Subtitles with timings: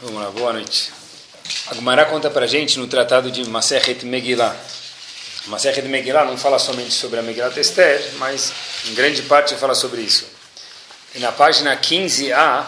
[0.00, 0.92] Vamos lá, boa noite.
[1.68, 4.56] A Gumara conta para gente no tratado de Masechet Megillah.
[5.46, 8.52] Masechet Megillah não fala somente sobre a Megillah Esther, mas
[8.86, 10.34] em grande parte fala sobre isso.
[11.16, 12.62] E na página 15a,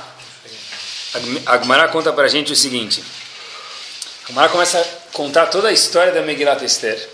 [1.45, 3.05] a conta para gente o seguinte.
[4.35, 7.11] A começa a contar toda a história da Megillah Esther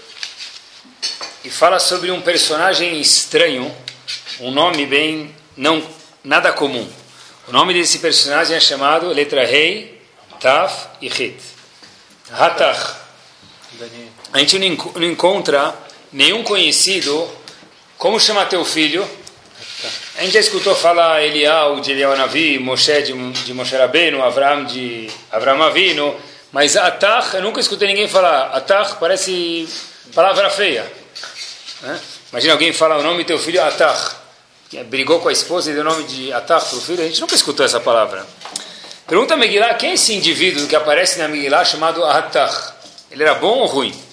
[1.43, 3.77] e fala sobre um personagem estranho,
[4.39, 5.85] um nome bem não
[6.23, 6.89] nada comum.
[7.49, 10.01] O nome desse personagem é chamado letra rei
[10.39, 11.43] Taf e Hit.
[12.31, 12.95] Hatach.
[14.33, 15.75] A gente não encontra
[16.13, 17.29] nenhum conhecido.
[17.99, 19.24] Como chama teu filho?
[20.17, 23.13] A gente já escutou falar Elial de Elial Navi, Moshe de,
[23.45, 26.15] de Moshe Rabbeinu, Avram de Avram Avino,
[26.53, 28.47] mas Atach, eu nunca escutei ninguém falar.
[28.55, 29.69] Atach parece
[30.15, 30.91] palavra feia.
[31.83, 32.01] Né?
[32.31, 34.17] Imagina alguém falar o nome do teu filho Atach,
[34.71, 37.07] que brigou com a esposa e deu o nome de Atach para o filho, a
[37.07, 38.27] gente nunca escutou essa palavra.
[39.07, 42.73] Pergunta a Megillah, quem é esse indivíduo que aparece na Megillah chamado Atach?
[43.11, 44.04] Ele era bom ou ruim?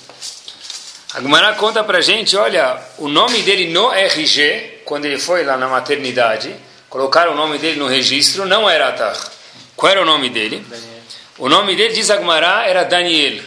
[1.14, 5.58] A Gemara conta pra gente, olha, o nome dele no RG, quando ele foi lá
[5.58, 6.56] na maternidade,
[6.90, 9.30] colocaram o nome dele no registro, não era Atach.
[9.76, 10.66] Qual era o nome dele?
[10.70, 11.02] Daniel.
[11.38, 13.44] O nome dele, diz a Gemara, era Daniel.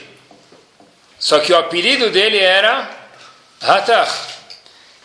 [1.18, 2.90] Só que o apelido dele era
[3.62, 4.12] Atach.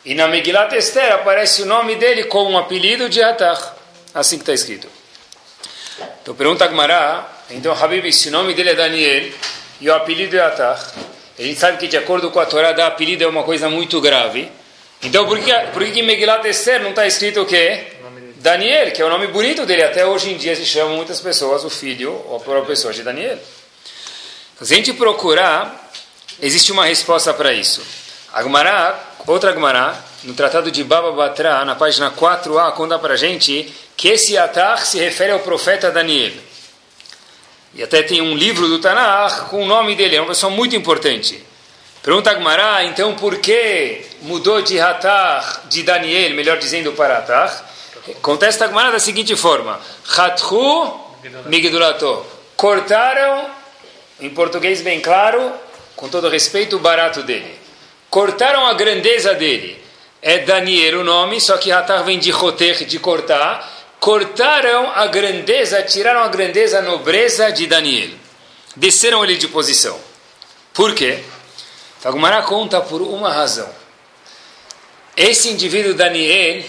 [0.03, 3.71] E na Megillah Esther aparece o nome dele com um apelido de Atach.
[4.13, 4.89] Assim que está escrito.
[6.21, 9.31] Então pergunta a Gmará, então Habib, se o nome dele é Daniel
[9.79, 10.93] e o apelido é Atach,
[11.39, 14.01] a gente sabe que de acordo com a Torá, dar apelido é uma coisa muito
[14.01, 14.51] grave.
[15.01, 17.93] Então por que, por que em Megilat Esther não está escrito o quê?
[18.35, 19.83] Daniel, que é o nome bonito dele.
[19.83, 23.03] Até hoje em dia se chamam muitas pessoas o filho ou a própria pessoa de
[23.03, 23.37] Daniel.
[24.61, 25.89] Se a gente procurar,
[26.41, 27.81] existe uma resposta para isso.
[28.33, 33.73] A Gmará, outra Gmará, no Tratado de Baba Batra, na página 4a, conta para gente
[33.95, 36.33] que esse Atar se refere ao profeta Daniel.
[37.73, 40.75] E até tem um livro do Tanakh com o nome dele, é uma pessoa muito
[40.75, 41.43] importante.
[42.01, 47.65] Pergunta Agmará, então por que mudou de Atar, de Daniel, melhor dizendo, para Atar?
[48.21, 49.79] Contesta Agmará da seguinte forma:
[50.17, 50.99] Hathu
[51.45, 52.25] Migdulato.
[52.55, 53.49] Cortaram,
[54.19, 55.53] em português bem claro,
[55.95, 57.57] com todo respeito, o barato dele.
[58.09, 59.81] Cortaram a grandeza dele.
[60.21, 65.83] É Daniel o nome, só que Hatar vem de roter, de cortar cortaram a grandeza,
[65.83, 68.11] tiraram a grandeza, a nobreza de Daniel.
[68.75, 69.99] Desceram ele de posição.
[70.73, 71.19] Por quê?
[72.01, 73.69] Tagumara conta por uma razão.
[75.17, 76.63] Esse indivíduo Daniel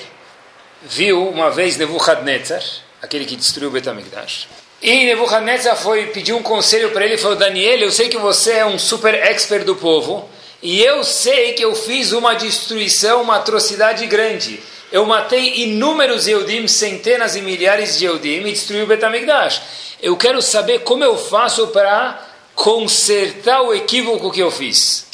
[0.82, 2.62] viu uma vez Nebuchadnezzar,
[3.00, 4.48] aquele que destruiu Betamigdash.
[4.82, 8.54] E Nebuchadnezzar foi pedir um conselho para ele e falou: Daniel, eu sei que você
[8.54, 10.28] é um super expert do povo,
[10.60, 14.60] e eu sei que eu fiz uma destruição, uma atrocidade grande
[14.92, 19.62] eu matei inúmeros Eudim, centenas e milhares de Eudim e destruí o Betamigdash.
[20.02, 25.06] Eu quero saber como eu faço para consertar o equívoco que eu fiz.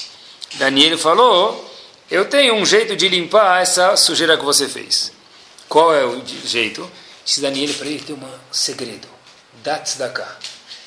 [0.54, 1.64] Daniel falou,
[2.10, 5.12] eu tenho um jeito de limpar essa sujeira que você fez.
[5.68, 6.90] Qual é o jeito?
[7.24, 9.08] Disse Daniel para ele, tem um segredo.
[9.62, 10.36] Dá tzedakah.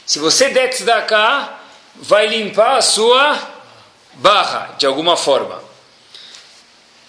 [0.05, 1.59] Se você der tzedakah,
[1.95, 3.38] vai limpar a sua
[4.13, 5.69] barra, de alguma forma.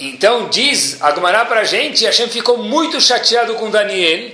[0.01, 4.31] Então diz Agmará para a gente, Hashem ficou muito chateado com Daniel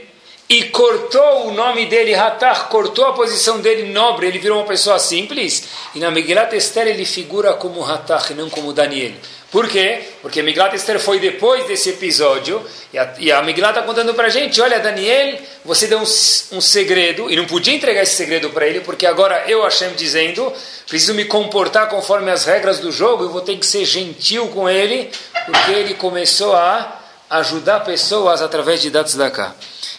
[0.49, 4.97] e cortou o nome dele, Hatar, cortou a posição dele nobre, ele virou uma pessoa
[5.01, 5.65] simples.
[5.93, 9.11] E na Megillat Esther ele figura como Hatar e não como Daniel.
[9.57, 10.03] Por quê?
[10.21, 12.63] Porque Megillat Esther foi depois desse episódio
[12.93, 16.03] e a, e a Megillat está contando para a gente, olha Daniel, você deu um,
[16.03, 20.53] um segredo e não podia entregar esse segredo para ele porque agora eu, Hashem, dizendo,
[20.87, 24.69] preciso me comportar conforme as regras do jogo, eu vou ter que ser gentil com
[24.69, 25.11] ele
[25.47, 27.01] porque ele começou a
[27.31, 29.55] ajudar pessoas através de dados da cá.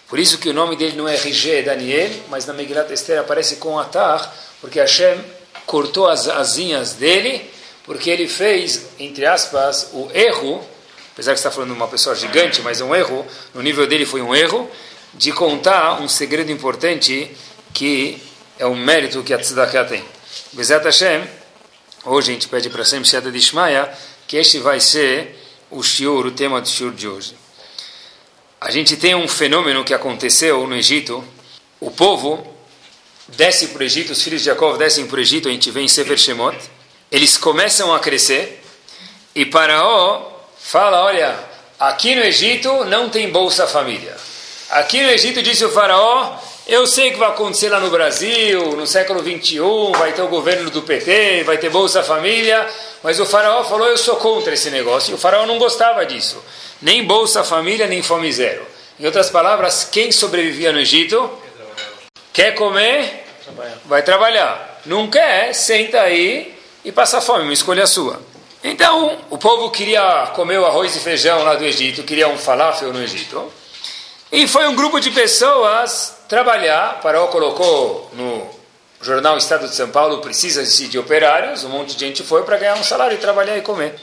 [0.08, 3.56] Por isso que o nome dele não é RG Daniel, mas na Megillat Esther aparece
[3.56, 4.32] com Atar,
[4.62, 5.18] porque Hashem
[5.66, 7.57] cortou as asinhas dele,
[7.88, 10.62] porque ele fez, entre aspas, o erro,
[11.14, 14.06] apesar que está falando de uma pessoa gigante, mas é um erro, no nível dele
[14.06, 14.70] foi um erro,
[15.14, 17.32] de contar um segredo importante
[17.74, 18.22] que
[18.60, 20.04] é um mérito que a Tzedakah tem.
[20.52, 21.24] Bezat Hashem,
[22.04, 23.90] hoje a gente pede para sempre Siyata de Ishmael,
[24.28, 25.42] que este vai ser
[25.72, 27.36] o shiur, o tema do shiur de hoje.
[28.60, 31.24] A gente tem um fenômeno que aconteceu no Egito.
[31.80, 32.46] O povo
[33.30, 35.82] desce para o Egito, os filhos de Jacob descem para o Egito, a gente vê
[35.82, 36.58] em Sefer Shemot.
[37.12, 38.62] Eles começam a crescer
[39.34, 41.40] e Paraó fala, olha,
[41.80, 44.16] aqui no Egito não tem Bolsa Família.
[44.70, 46.38] Aqui no Egito, disse o faraó,
[46.68, 50.70] eu sei que vai acontecer lá no Brasil, no século 21, vai ter o governo
[50.70, 52.68] do PT, vai ter Bolsa Família,
[53.02, 55.12] mas o faraó falou, eu sou contra esse negócio.
[55.12, 56.44] E o faraó não gostava disso.
[56.82, 58.68] Nem Bolsa Família, nem Fome Zero.
[59.00, 61.32] Em outras palavras, quem sobrevivia no Egito?
[62.34, 63.24] Quer comer?
[63.86, 64.82] Vai trabalhar.
[64.86, 65.54] Não quer?
[65.54, 66.57] Senta aí
[66.88, 68.18] e passa fome, uma escolha sua.
[68.64, 72.94] Então, o povo queria comer o arroz e feijão lá do Egito, queria um falafel
[72.94, 73.52] no Egito.
[74.32, 77.02] E foi um grupo de pessoas trabalhar.
[77.02, 78.50] Paró colocou no
[79.02, 81.66] jornal Estado de São Paulo: precisa-se de operários.
[81.66, 83.94] Um monte de gente foi para ganhar um salário e trabalhar e comer.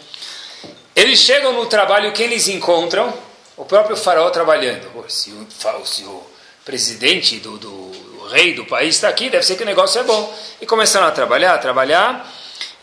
[0.94, 3.12] Eles chegam no trabalho, quem eles encontram?
[3.56, 4.86] O próprio faraó trabalhando.
[5.08, 5.46] Se o,
[5.86, 6.22] se o
[6.64, 10.34] presidente do, do rei do país está aqui, deve ser que o negócio é bom.
[10.60, 12.30] E começaram a trabalhar, a trabalhar.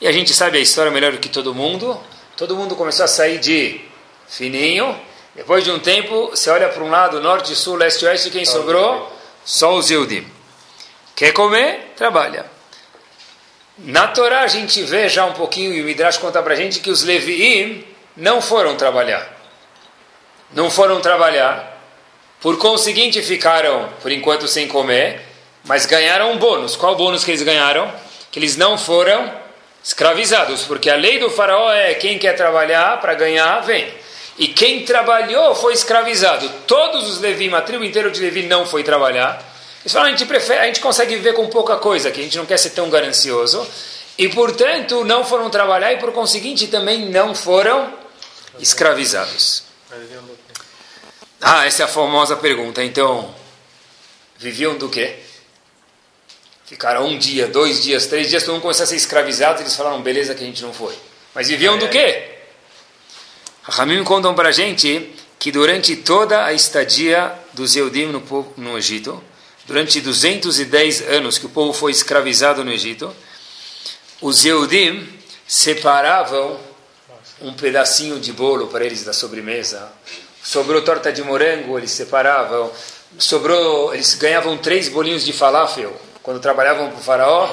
[0.02, 1.98] E a gente sabe a história melhor do que todo mundo.
[2.36, 3.80] Todo mundo começou a sair de
[4.28, 5.00] fininho
[5.34, 9.10] depois de um tempo, você olha para um lado, norte, sul, leste, oeste, quem sobrou?
[9.46, 10.28] Só os Yudim.
[11.16, 11.94] Quer comer?
[11.96, 12.46] Trabalha.
[13.78, 16.82] Na Torá a gente vê já um pouquinho, e o Midrash conta para a gente
[16.82, 19.26] que os Leviim não foram trabalhar.
[20.52, 21.80] Não foram trabalhar.
[22.42, 25.22] Por conseguinte, ficaram, por enquanto, sem comer,
[25.64, 26.76] mas ganharam um bônus.
[26.76, 27.90] Qual bônus que eles ganharam?
[28.30, 29.32] Que eles não foram
[29.84, 33.92] escravizados, porque a lei do faraó é quem quer trabalhar para ganhar, vem.
[34.38, 36.50] E quem trabalhou foi escravizado.
[36.66, 39.44] Todos os Levim, a tribo inteira de Levi não foi trabalhar.
[39.82, 42.38] Eles falam, a gente, prefere, a gente consegue viver com pouca coisa, que a gente
[42.38, 43.68] não quer ser tão ganancioso.
[44.18, 47.94] E, portanto, não foram trabalhar e, por conseguinte, também não foram
[48.60, 49.64] escravizados.
[51.42, 52.84] Ah, essa é a famosa pergunta.
[52.84, 53.34] Então,
[54.38, 55.18] viviam do quê?
[56.72, 59.76] Ficaram um dia, dois dias, três dias, todo mundo começou a ser escravizado e eles
[59.76, 60.96] falaram, beleza que a gente não foi.
[61.36, 62.30] Mas viviam do quê?
[63.64, 69.22] Ramim contam para a gente que durante toda a estadia dos Eudim no, no Egito,
[69.66, 73.14] durante 210 anos que o povo foi escravizado no Egito,
[74.22, 75.10] os Eudim
[75.46, 76.58] separavam
[77.42, 79.92] um pedacinho de bolo para eles da sobremesa.
[80.42, 82.72] Sobrou torta de morango, eles separavam.
[83.18, 87.50] Sobrou, eles ganhavam três bolinhos de falafel quando trabalhavam para o faraó.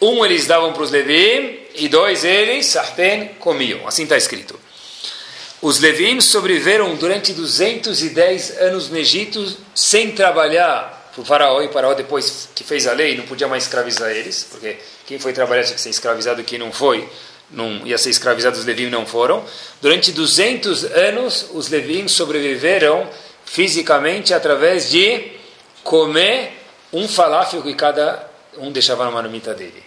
[0.00, 3.86] Um eles davam para os Levim e dois eles, sarpen, comiam.
[3.86, 4.58] Assim está escrito.
[5.62, 11.72] Os Levim sobreviveram durante 210 anos no Egito sem trabalhar para o faraó, e o
[11.72, 14.76] faraó depois que fez a lei não podia mais escravizar eles, porque
[15.06, 17.08] quem foi trabalhar tinha que ser escravizado, quem não foi
[17.50, 19.44] não ia ser escravizado, os Levim não foram.
[19.80, 23.08] Durante 200 anos os Levim sobreviveram
[23.46, 25.32] fisicamente através de
[25.82, 26.52] comer
[26.92, 28.28] um falafel que cada
[28.58, 29.82] um deixava na marmita dele.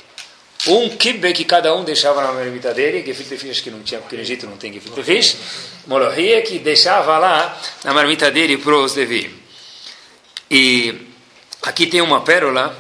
[0.67, 4.15] Um kibbe que cada um deixava na marmita dele, gefilte fish que não tinha, porque
[4.15, 5.37] no Egito não tem gefilte fish,
[6.45, 9.33] que deixava lá na marmita dele para os Levi.
[10.51, 11.07] E
[11.61, 12.77] aqui tem uma pérola,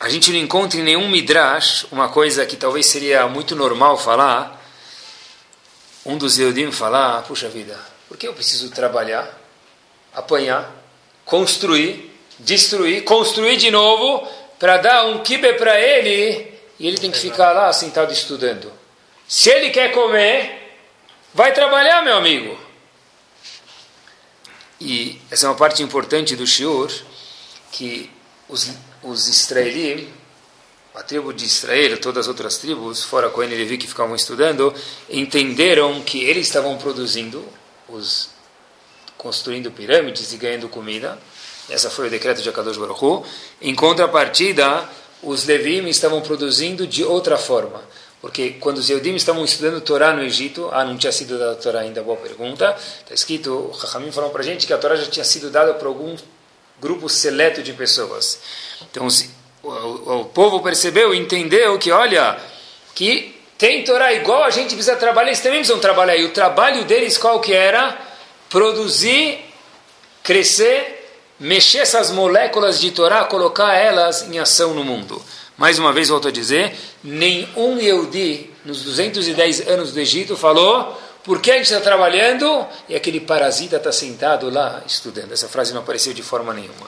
[0.00, 4.60] a gente não encontra em nenhum midrash uma coisa que talvez seria muito normal falar,
[6.04, 7.78] um dos Eudim falar, puxa vida,
[8.08, 9.38] por que eu preciso trabalhar,
[10.12, 10.70] apanhar,
[11.24, 12.11] construir,
[12.44, 14.26] destruir, construir de novo,
[14.58, 18.72] para dar um kibe para ele e ele tem que ficar lá sentado estudando.
[19.26, 20.76] Se ele quer comer,
[21.32, 22.58] vai trabalhar, meu amigo.
[24.80, 26.90] E essa é uma parte importante do Shiur,
[27.70, 28.10] que
[28.48, 28.70] os,
[29.02, 30.08] os israelis,
[30.94, 34.74] a tribo de Israel, todas as outras tribos, fora Cohen e Levi que ficavam estudando,
[35.08, 37.46] entenderam que eles estavam produzindo,
[37.88, 38.28] os,
[39.16, 41.18] construindo pirâmides e ganhando comida.
[41.68, 43.24] Essa foi o decreto de Akadosh Baruch Hu.
[43.60, 44.88] Em contrapartida,
[45.22, 47.82] os Levim estavam produzindo de outra forma.
[48.22, 51.56] Porque quando os Yehudim estavam estudando Torá no Egito, ah, não tinha sido dada a
[51.56, 52.76] Torá ainda, boa pergunta.
[53.00, 55.88] Está escrito, Rahamim falou para a gente que a Torá já tinha sido dada para
[55.88, 56.16] algum
[56.80, 58.38] grupo seleto de pessoas.
[58.88, 62.38] Então o, o, o povo percebeu, entendeu que, olha,
[62.94, 66.16] que tem Torá igual a gente precisa trabalhar, eles também precisam trabalhar.
[66.16, 67.98] E o trabalho deles qual que era?
[68.48, 69.40] Produzir,
[70.22, 71.01] crescer
[71.42, 75.20] mexer essas moléculas de Torá, colocar elas em ação no mundo.
[75.58, 76.72] Mais uma vez volto a dizer,
[77.02, 82.94] nenhum Yehudi nos 210 anos do Egito falou por que a gente está trabalhando e
[82.94, 85.32] aquele parasita está sentado lá estudando.
[85.32, 86.86] Essa frase não apareceu de forma nenhuma.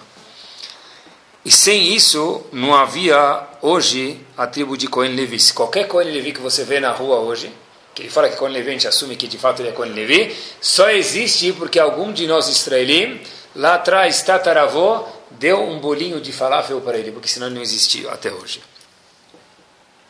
[1.45, 5.39] E sem isso, não havia hoje a tribo de Cohen Levi.
[5.41, 7.53] Se qualquer Cohen Levi que você vê na rua hoje,
[7.93, 9.93] que ele fala que Cohen Levi, a gente assume que de fato ele é Cohen
[9.93, 13.21] Levi, só existe porque algum de nós israelim
[13.55, 18.11] lá atrás, tataravó, deu um bolinho de falafel para ele, porque senão ele não existiu
[18.11, 18.63] até hoje.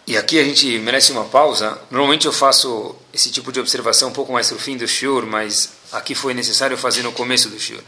[0.07, 1.79] E aqui a gente merece uma pausa.
[1.91, 5.71] Normalmente eu faço esse tipo de observação um pouco mais no fim do shiur, mas
[5.93, 7.83] aqui foi necessário fazer no começo do shiur.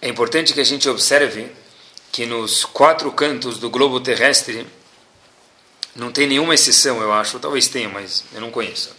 [0.00, 1.52] é importante que a gente observe
[2.10, 4.66] que nos quatro cantos do globo terrestre
[5.94, 8.90] não tem nenhuma exceção, eu acho, talvez tenha, mas eu não conheço.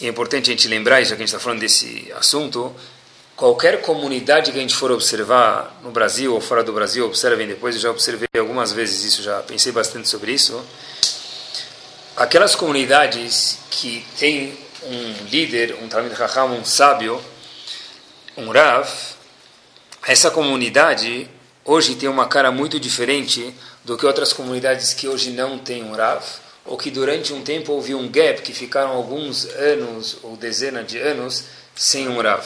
[0.00, 2.74] É importante a gente lembrar, já que a gente está falando desse assunto,
[3.38, 7.76] qualquer comunidade que a gente for observar no Brasil ou fora do Brasil, observem depois,
[7.76, 10.60] eu já observei algumas vezes isso, já pensei bastante sobre isso.
[12.16, 17.22] Aquelas comunidades que têm um líder, um Talmud Raham, um sábio,
[18.36, 18.88] um Rav,
[20.04, 21.30] essa comunidade
[21.64, 23.54] hoje tem uma cara muito diferente
[23.84, 26.24] do que outras comunidades que hoje não têm um Rav,
[26.64, 30.98] ou que durante um tempo houve um gap, que ficaram alguns anos ou dezenas de
[30.98, 31.44] anos
[31.76, 32.44] sem um Rav.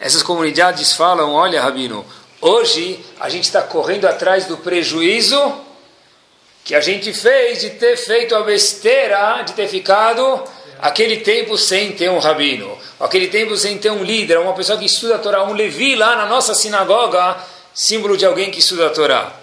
[0.00, 2.06] Essas comunidades falam, olha Rabino,
[2.40, 5.66] hoje a gente está correndo atrás do prejuízo
[6.64, 10.44] que a gente fez de ter feito a besteira, de ter ficado
[10.78, 14.84] aquele tempo sem ter um rabino, aquele tempo sem ter um líder, uma pessoa que
[14.84, 17.36] estuda a Torá, um levi lá na nossa sinagoga,
[17.74, 19.34] símbolo de alguém que estuda a Torá.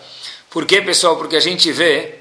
[0.49, 1.17] Por quê, pessoal?
[1.17, 2.15] Porque a gente vê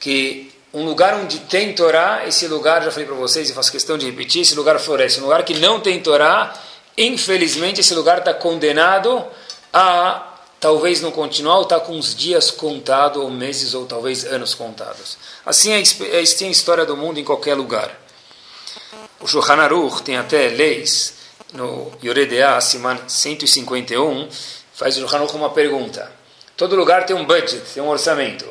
[0.00, 3.98] que um lugar onde tem Torá, esse lugar, já falei para vocês e faço questão
[3.98, 5.20] de repetir, esse lugar floresce.
[5.20, 6.54] Um lugar que não tem Torá,
[6.96, 9.24] infelizmente esse lugar está condenado
[9.72, 14.54] a talvez não continuar ou está com uns dias contados, ou meses, ou talvez anos
[14.54, 15.18] contados.
[15.44, 17.90] Assim é, é a história do mundo em qualquer lugar.
[19.20, 21.14] O Shulchan Aruch tem até leis,
[21.52, 24.28] no Yoredea, Siman 151,
[24.74, 26.10] faz o Shulchan Aruch uma pergunta.
[26.56, 28.46] Todo lugar tem um budget, tem um orçamento.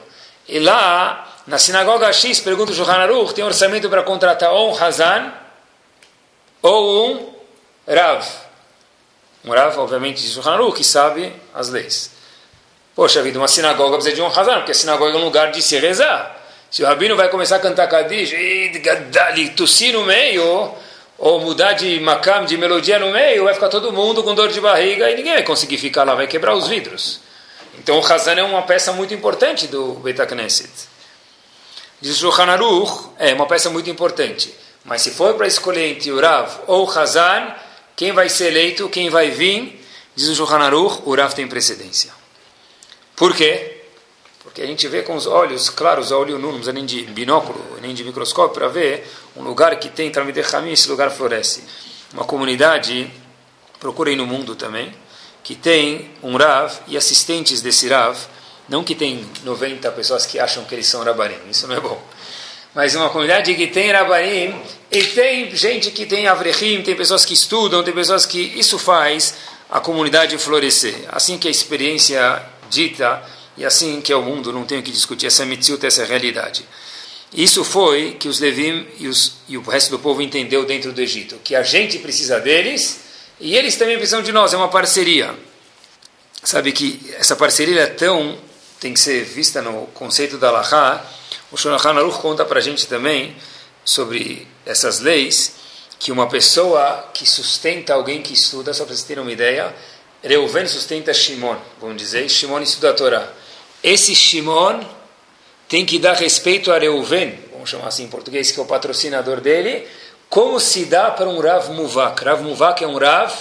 [0.47, 4.71] E lá, na sinagoga X, pergunta o Shulchan Aruch, tem um orçamento para contratar ou
[4.71, 5.33] um Hazan
[6.61, 7.34] ou um
[7.87, 8.25] Rav.
[9.43, 12.15] Um Rav, obviamente, de Shulchan que sabe as leis.
[12.95, 15.61] Poxa vida, uma sinagoga precisa de um Hazan, porque a sinagoga é um lugar de
[15.61, 16.33] se rezar.
[16.71, 20.73] Se o rabino vai começar a cantar Kadish e tossir no meio,
[21.17, 24.61] ou mudar de macam, de melodia no meio, vai ficar todo mundo com dor de
[24.61, 27.19] barriga e ninguém vai conseguir ficar lá, vai quebrar os vidros.
[27.77, 30.19] Então o Hazan é uma peça muito importante do Beit.
[31.99, 34.53] Diz o Aruch, é uma peça muito importante.
[34.85, 37.53] Mas se for para escolher entre o Rav ou o Hazan,
[37.95, 39.85] quem vai ser eleito, quem vai vir,
[40.15, 42.11] diz o Shulchan Aruch, o Rav tem precedência.
[43.15, 43.83] Por quê?
[44.43, 47.59] Porque a gente vê com os olhos claros, olho nu, não precisa nem de binóculo,
[47.81, 51.63] nem de microscópio, para ver um lugar que tem Talmud Hamim, esse lugar floresce.
[52.13, 53.09] Uma comunidade,
[53.79, 54.93] procurem no mundo também,
[55.43, 58.17] que tem um Rav e assistentes desse Rav,
[58.67, 62.01] não que tem 90 pessoas que acham que eles são Rabarim, isso não é bom.
[62.75, 64.53] Mas uma comunidade que tem Rabarim
[64.91, 68.37] e tem gente que tem Avrechim, tem pessoas que estudam, tem pessoas que...
[68.37, 69.35] Isso faz
[69.69, 70.93] a comunidade florescer.
[71.07, 73.23] Assim que a experiência dita
[73.57, 76.65] e assim que é o mundo, não tenho que discutir essa mitzvot, essa realidade.
[77.33, 81.01] Isso foi que os Levim e, os, e o resto do povo entendeu dentro do
[81.01, 82.99] Egito, que a gente precisa deles
[83.39, 85.33] e eles também precisam de nós, é uma parceria.
[86.43, 88.37] Sabe que essa parceria é tão,
[88.79, 91.05] tem que ser vista no conceito da Lahá,
[91.55, 93.33] o Shulchan Aruch conta para a gente também
[93.85, 95.55] sobre essas leis,
[95.97, 99.73] que uma pessoa que sustenta alguém que estuda, só para vocês terem uma ideia,
[100.21, 103.29] Reuven sustenta Shimon, vamos dizer, Shimon estuda a Torá.
[103.81, 104.81] Esse Shimon
[105.69, 109.39] tem que dar respeito a Reuven, vamos chamar assim em português, que é o patrocinador
[109.39, 109.87] dele,
[110.29, 112.21] como se dá para um Rav Muvak.
[112.21, 113.33] Rav Muvak é um Rav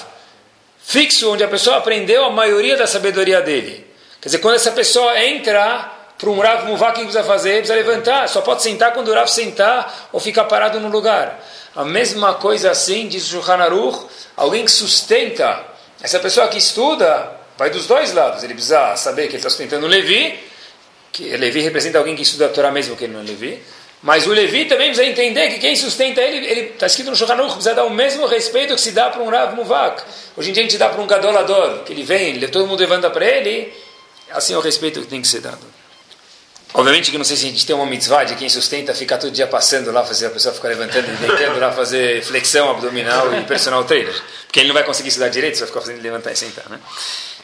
[0.79, 3.85] fixo, onde a pessoa aprendeu a maioria da sabedoria dele.
[4.21, 7.59] Quer dizer, quando essa pessoa entra para um Rav Muvak, o que precisa fazer?
[7.59, 11.43] Precisa levantar, só pode sentar quando o Rav sentar ou ficar parado no lugar.
[11.75, 14.07] A mesma coisa assim, diz o Aruch,
[14.37, 15.61] alguém que sustenta,
[16.01, 18.43] essa pessoa que estuda, Vai dos dois lados.
[18.43, 20.39] Ele precisa saber que ele está sustentando um Levi,
[21.13, 23.63] que Levi representa alguém que estuda a Torá mesmo que ele não é Levi.
[24.03, 27.37] Mas o Levi também precisa entender que quem sustenta ele, ele está escrito no Shulchan
[27.37, 30.03] precisa dar o mesmo respeito que se dá para um Rav Muvak.
[30.37, 33.09] Hoje em dia a gente dá para um Gadolador, que ele vem, todo mundo levanta
[33.09, 33.73] para ele,
[34.31, 35.74] assim é o respeito que tem que ser dado.
[36.77, 39.31] Obviamente que não sei se a gente tem uma mitzvah de quem sustenta ficar todo
[39.31, 43.45] dia passando lá, fazer a pessoa ficar levantando e deitando lá, fazer flexão abdominal e
[43.45, 44.13] personal trainer.
[44.47, 46.81] Porque ele não vai conseguir estudar direito, só ficar fazendo levantar e sentar, né?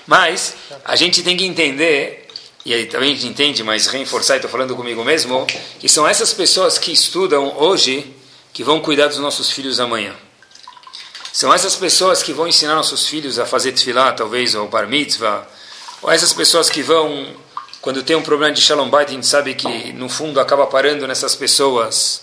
[0.04, 2.26] Mas a gente tem que entender,
[2.64, 5.46] e aí também a gente entende, mas reforçar, estou falando comigo mesmo,
[5.78, 8.12] que são essas pessoas que estudam hoje
[8.52, 10.12] que vão cuidar dos nossos filhos amanhã.
[11.32, 15.46] São essas pessoas que vão ensinar nossos filhos a fazer tefilá, talvez, ou bar mitzvah,
[16.02, 17.28] ou essas pessoas que vão,
[17.80, 21.06] quando tem um problema de shalom bait, a gente sabe que no fundo acaba parando
[21.06, 22.22] nessas pessoas.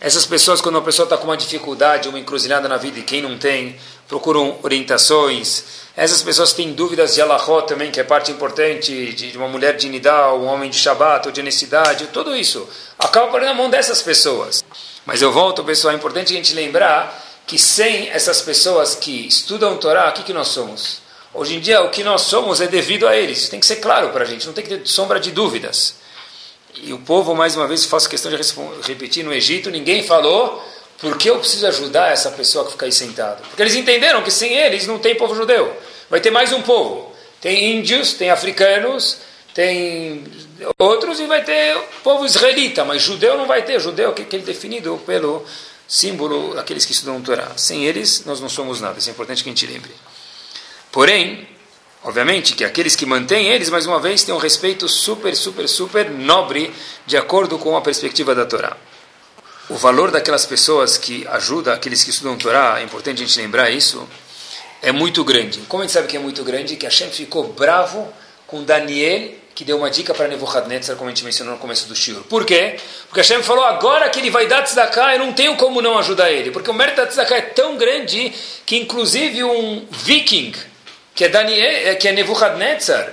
[0.00, 3.22] Essas pessoas, quando uma pessoa está com uma dificuldade, uma encruzilhada na vida, e quem
[3.22, 3.78] não tem,
[4.08, 5.62] procuram orientações.
[5.96, 9.88] Essas pessoas têm dúvidas de Allahot também, que é parte importante de, uma mulher de
[9.88, 12.66] Nidal, um homem de Shabbat, ou de honestidade, tudo isso.
[12.98, 14.64] Acaba por na mão dessas pessoas.
[15.06, 19.76] Mas eu volto, pessoal, é importante a gente lembrar que sem essas pessoas que estudam
[19.76, 21.00] Torá, o que, que nós somos?
[21.32, 23.38] Hoje em dia, o que nós somos é devido a eles.
[23.38, 25.94] Isso tem que ser claro para a gente, não tem que ter sombra de dúvidas.
[26.74, 28.36] E o povo, mais uma vez, faço questão de
[28.82, 30.62] repetir, no Egito, ninguém falou
[30.98, 33.42] por que eu preciso ajudar essa pessoa que fica aí sentado.
[33.48, 35.74] Porque eles entenderam que sem eles não tem povo judeu.
[36.08, 37.12] Vai ter mais um povo.
[37.40, 39.18] Tem índios, tem africanos,
[39.54, 40.24] tem
[40.78, 43.80] outros e vai ter povo israelita, mas judeu não vai ter.
[43.80, 45.44] Judeu é definido pelo
[45.88, 47.52] símbolo daqueles que estudam Torá.
[47.56, 48.98] Sem eles, nós não somos nada.
[48.98, 49.90] Isso é importante que a gente lembre.
[50.92, 51.46] Porém,
[52.02, 56.10] obviamente que aqueles que mantêm eles, mais uma vez, têm um respeito super, super, super
[56.10, 56.72] nobre
[57.06, 58.76] de acordo com a perspectiva da Torá.
[59.68, 63.70] O valor daquelas pessoas que ajudam aqueles que estudam Torá, é importante a gente lembrar
[63.70, 64.08] isso,
[64.82, 65.60] é muito grande.
[65.68, 66.74] Como a gente sabe que é muito grande?
[66.74, 68.12] Que Hashem ficou bravo
[68.46, 71.94] com Daniel, que deu uma dica para Nebuchadnezzar, como a gente mencionou no começo do
[71.94, 72.22] Shur.
[72.24, 72.76] Por quê?
[73.06, 76.32] Porque Hashem falou, agora que ele vai dar tzedakah, eu não tenho como não ajudar
[76.32, 76.50] ele.
[76.50, 78.32] Porque o mérito da tzedakah é tão grande
[78.64, 80.52] que inclusive um viking,
[81.20, 83.12] que é, Daniel, é, que é Nebuchadnezzar,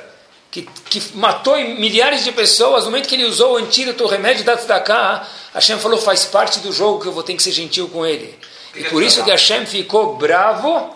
[0.49, 4.45] que, que matou milhares de pessoas, no momento que ele usou o antídoto, o remédio
[4.45, 7.89] da tzedakah, Hashem falou, faz parte do jogo que eu vou ter que ser gentil
[7.89, 8.33] com ele.
[8.73, 10.95] E por isso que Hashem ficou bravo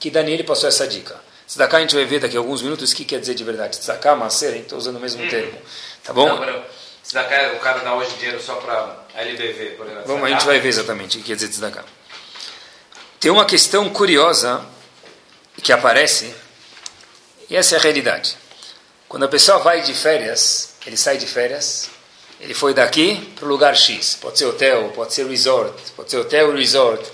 [0.00, 1.20] que Daniel passou essa dica.
[1.46, 3.78] Tzedakah a gente vai ver daqui a alguns minutos o que quer dizer de verdade.
[3.78, 5.56] Tzedakah, macer, a gente está usando o mesmo termo.
[6.02, 6.26] Tá bom?
[6.26, 6.64] Não,
[7.04, 10.02] tzedakah, o cara dá hoje dinheiro só para LBV, por exemplo.
[10.06, 11.84] Vamos, a gente vai ver exatamente o que quer dizer tzedakah.
[13.20, 14.73] Tem uma questão curiosa
[15.62, 16.34] que aparece,
[17.48, 18.36] e essa é a realidade.
[19.08, 21.88] Quando a pessoa vai de férias, ele sai de férias,
[22.40, 24.18] ele foi daqui para o lugar X.
[24.20, 27.04] Pode ser hotel, pode ser resort, pode ser hotel e resort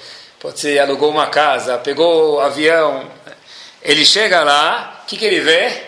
[0.41, 3.07] pode ser alugou uma casa, pegou avião.
[3.83, 5.83] Ele chega lá, o que, que ele vê?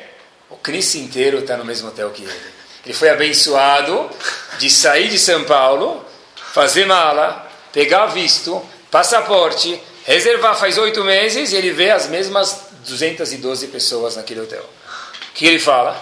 [0.50, 2.52] O Cristo inteiro está no mesmo hotel que ele.
[2.84, 4.10] Ele foi abençoado
[4.58, 6.04] de sair de São Paulo,
[6.52, 13.68] fazer mala, pegar visto, passaporte, reservar faz oito meses e ele vê as mesmas 212
[13.68, 14.62] pessoas naquele hotel.
[14.62, 16.00] O que ele fala?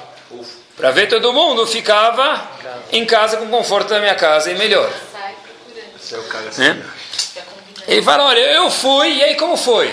[0.77, 2.51] Para ver todo mundo, ficava
[2.91, 4.91] em casa com conforto da minha casa e melhor.
[7.87, 7.93] É?
[7.95, 9.89] Ele fala, olha, eu fui, e aí como foi?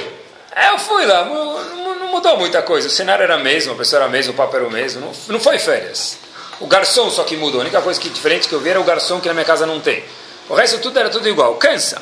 [0.55, 3.99] É, eu fui lá, não, mudou muita coisa, o cenário era o mesmo, a pessoa
[3.99, 6.17] era a mesma, o papo era o mesmo, não, não foi férias.
[6.59, 8.83] O garçom só que mudou, a única coisa que diferente que eu vi era o
[8.83, 10.03] garçom que na minha casa não tem.
[10.49, 12.01] O resto tudo era tudo igual, cansa.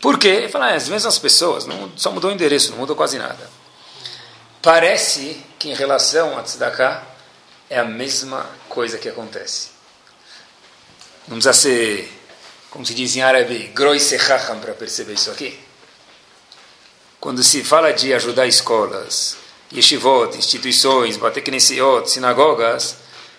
[0.00, 0.28] Por quê?
[0.28, 3.50] Ele fala, ah, as mesmas pessoas, não, só mudou o endereço, não mudou quase nada.
[4.62, 7.02] Parece que em relação a Tzedakah
[7.68, 9.70] é a mesma coisa que acontece.
[11.26, 12.18] Não precisa ser
[12.70, 15.58] como se diz em árabe, groisechacham, para perceber isso aqui.
[17.18, 19.36] Quando se fala de ajudar escolas,
[19.72, 22.96] yeshivot, instituições, bateknesiot, sinagogas,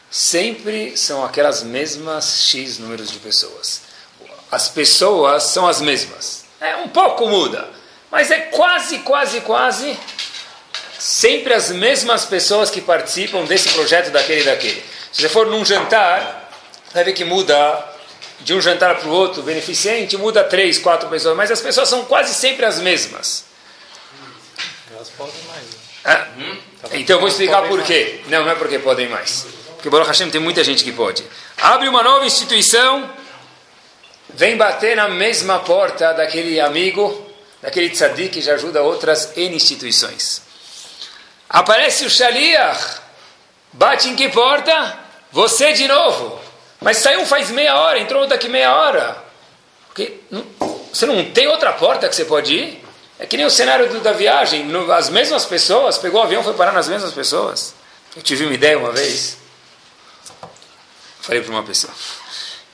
[0.10, 3.82] sempre são aquelas mesmas X números de pessoas.
[4.52, 6.49] As pessoas são as mesmas.
[6.62, 7.70] É um pouco muda,
[8.12, 9.98] mas é quase, quase, quase
[10.98, 14.84] sempre as mesmas pessoas que participam desse projeto, daquele e daquele.
[15.12, 16.52] Se você for num jantar,
[16.94, 17.86] vai ver que muda
[18.42, 22.06] de um jantar para o outro, beneficente, muda três, quatro pessoas, mas as pessoas são
[22.06, 23.46] quase sempre as mesmas.
[24.94, 25.64] Elas podem mais.
[25.64, 25.70] Né?
[26.06, 26.58] Ah, hum?
[26.94, 28.22] Então eu vou explicar por quê.
[28.28, 29.46] Não, não é porque podem mais.
[29.76, 31.24] Porque Baruch Hashem tem muita gente que pode.
[31.58, 33.10] Abre uma nova instituição,
[34.34, 37.28] vem bater na mesma porta daquele amigo,
[37.62, 40.42] daquele tzadik que já ajuda outras instituições.
[41.50, 43.00] Aparece o Shaliach,
[43.74, 44.98] bate em que porta?
[45.32, 46.40] Você de novo.
[46.82, 49.24] Mas saiu faz meia hora, entrou daqui meia hora.
[49.88, 50.46] Porque não,
[50.94, 52.86] você não tem outra porta que você pode ir?
[53.20, 54.64] É que nem o cenário do, da viagem.
[54.64, 57.74] No, as mesmas pessoas, pegou o avião foi parar nas mesmas pessoas.
[58.16, 59.38] Eu tive uma ideia uma vez.
[61.22, 61.94] Falei para uma pessoa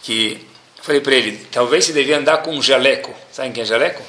[0.04, 0.48] que
[0.86, 3.14] falei para ele, talvez você devia andar com um jaleco.
[3.32, 4.04] Sabe quem é jaleco?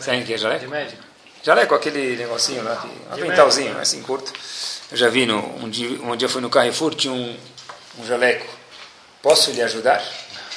[0.00, 0.60] Sabe quem é jaleco?
[0.60, 1.02] De médico.
[1.42, 4.32] Jaleco, aquele negocinho lá, um aventalzinho, assim curto.
[4.90, 7.36] Eu já vi no, um dia, um dia fui no Carrefour, tinha um,
[7.98, 8.60] um jaleco
[9.22, 10.02] Posso lhe ajudar?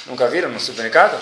[0.06, 1.18] Nunca viram no supermercado?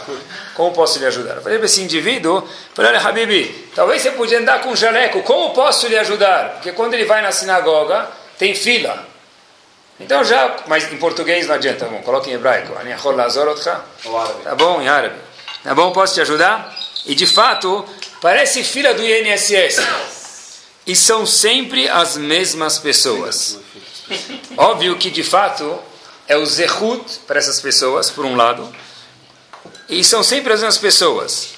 [0.55, 1.37] Como posso lhe ajudar?
[1.37, 5.23] Eu falei para esse indivíduo, falei, olha, Habibi, talvez você podia andar com um jaleco,
[5.23, 6.55] como posso lhe ajudar?
[6.55, 9.07] Porque quando ele vai na sinagoga, tem fila.
[10.03, 12.77] Então já, mas em português não adianta, bom, coloque em hebraico.
[14.43, 15.17] Tá bom, em árabe.
[15.63, 16.77] Tá bom, posso te ajudar?
[17.07, 17.85] E de fato,
[18.21, 19.81] parece fila do INSS.
[20.87, 23.59] E são sempre as mesmas pessoas.
[24.57, 25.79] Óbvio que de fato
[26.27, 28.75] é o zehut para essas pessoas, por um lado,
[29.89, 31.51] e são sempre as mesmas pessoas.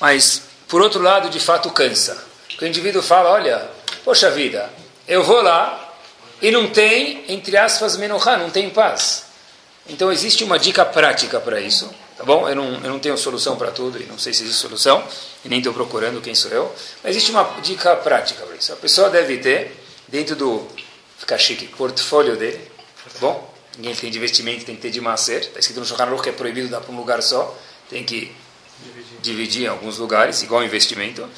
[0.00, 2.22] Mas, por outro lado, de fato cansa.
[2.48, 3.68] Porque o indivíduo fala, olha,
[4.04, 4.70] poxa vida,
[5.08, 5.83] eu vou lá
[6.44, 9.24] e não tem, entre aspas, menorá, não tem paz.
[9.88, 12.46] Então existe uma dica prática para isso, tá bom?
[12.46, 15.02] Eu não, eu não tenho solução para tudo e não sei se existe solução,
[15.42, 16.70] e nem estou procurando quem sou eu.
[17.02, 18.74] Mas existe uma dica prática para isso.
[18.74, 19.74] A pessoa deve ter,
[20.06, 20.68] dentro do,
[21.16, 22.60] ficar chique, portfólio dele,
[23.10, 23.54] tá bom?
[23.78, 25.44] Ninguém tem de investimento, tem que ter de macer.
[25.44, 27.56] Está escrito no Shulchan que é proibido dar para um lugar só.
[27.88, 28.30] Tem que
[29.20, 29.64] dividir.
[29.64, 31.28] em alguns lugares, igual investimento.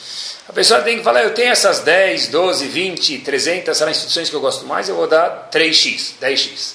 [0.48, 4.36] A pessoa tem que falar, eu tenho essas 10, 12, 20, 300, são instituições que
[4.36, 6.74] eu gosto mais, eu vou dar 3x, 10x.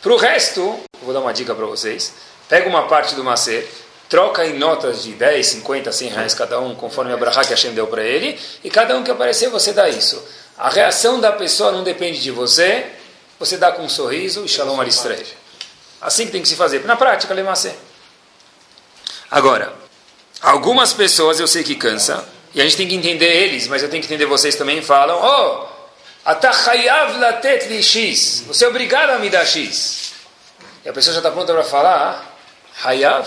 [0.00, 2.12] Para o resto, vou dar uma dica para vocês.
[2.48, 3.68] Pega uma parte do macer,
[4.08, 7.72] troca em notas de 10, 50, 100 reais cada um, conforme a brahá que Hashem
[7.72, 10.22] deu para ele, e cada um que aparecer você dá isso.
[10.56, 12.86] A reação da pessoa não depende de você,
[13.38, 15.24] você dá com um sorriso e shalom aristrei.
[16.00, 16.84] Assim que tem que se fazer.
[16.84, 17.72] Na prática, lemacê.
[19.30, 19.72] Agora,
[20.44, 23.88] algumas pessoas eu sei que cansa, e a gente tem que entender eles, mas eu
[23.88, 25.66] tenho que entender vocês também, falam, oh,
[26.24, 30.12] atachayav latet li x, você é obrigado a me dar x.
[30.84, 32.36] E a pessoa já está pronta para falar,
[32.84, 33.26] hayav,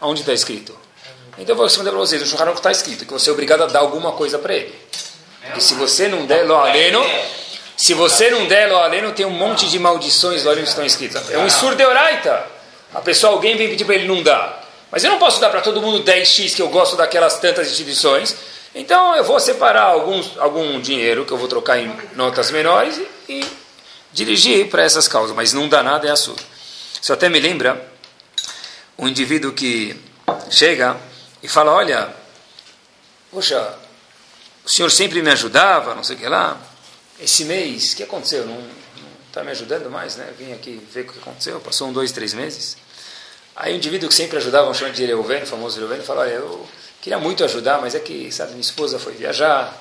[0.00, 0.76] aonde está escrito?
[1.38, 3.66] Então eu vou responder para vocês, o Shulchan está escrito, que você é obrigado a
[3.66, 4.74] dar alguma coisa para ele.
[5.56, 7.04] E se você não der lo aleno,
[7.76, 10.84] se você não der lo aleno, tem um monte de maldições lo aleno que estão
[10.84, 11.30] escritas.
[11.30, 12.44] É um surdeoraita.
[12.94, 14.65] A pessoa, alguém vem pedir para ele não dar.
[14.90, 18.36] Mas eu não posso dar para todo mundo 10x que eu gosto daquelas tantas instituições.
[18.74, 23.32] Então eu vou separar alguns, algum dinheiro que eu vou trocar em notas menores e,
[23.32, 23.46] e
[24.12, 25.34] dirigir para essas causas.
[25.34, 26.44] Mas não dá nada, é assunto.
[27.00, 27.90] Isso até me lembra
[28.98, 29.96] um indivíduo que
[30.50, 30.96] chega
[31.42, 32.14] e fala: Olha,
[33.30, 33.78] poxa,
[34.64, 36.60] o senhor sempre me ajudava, não sei o que lá.
[37.18, 38.46] Esse mês, o que aconteceu?
[38.46, 38.62] Não
[39.28, 40.32] está me ajudando mais, né?
[40.38, 41.60] Vim aqui ver o que aconteceu.
[41.60, 42.76] Passou um, dois, três meses.
[43.56, 46.66] Aí o indivíduo que sempre ajudava, chama de Reuven, o famoso Reuven, falou, olha, eu
[47.00, 49.74] queria muito ajudar, mas é que, sabe, minha esposa foi viajar.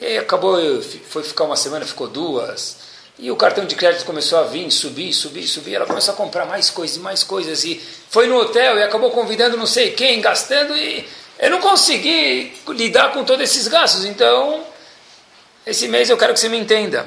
[0.00, 0.56] E aí acabou,
[1.08, 2.76] foi ficar uma semana, ficou duas.
[3.18, 5.74] E o cartão de crédito começou a vir, subir, subir, subir.
[5.74, 7.64] Ela começou a comprar mais coisas e mais coisas.
[7.64, 10.76] E foi no hotel e acabou convidando não sei quem, gastando.
[10.76, 11.06] E
[11.38, 14.64] eu não consegui lidar com todos esses gastos, então
[15.66, 17.06] esse mês eu quero que você me entenda.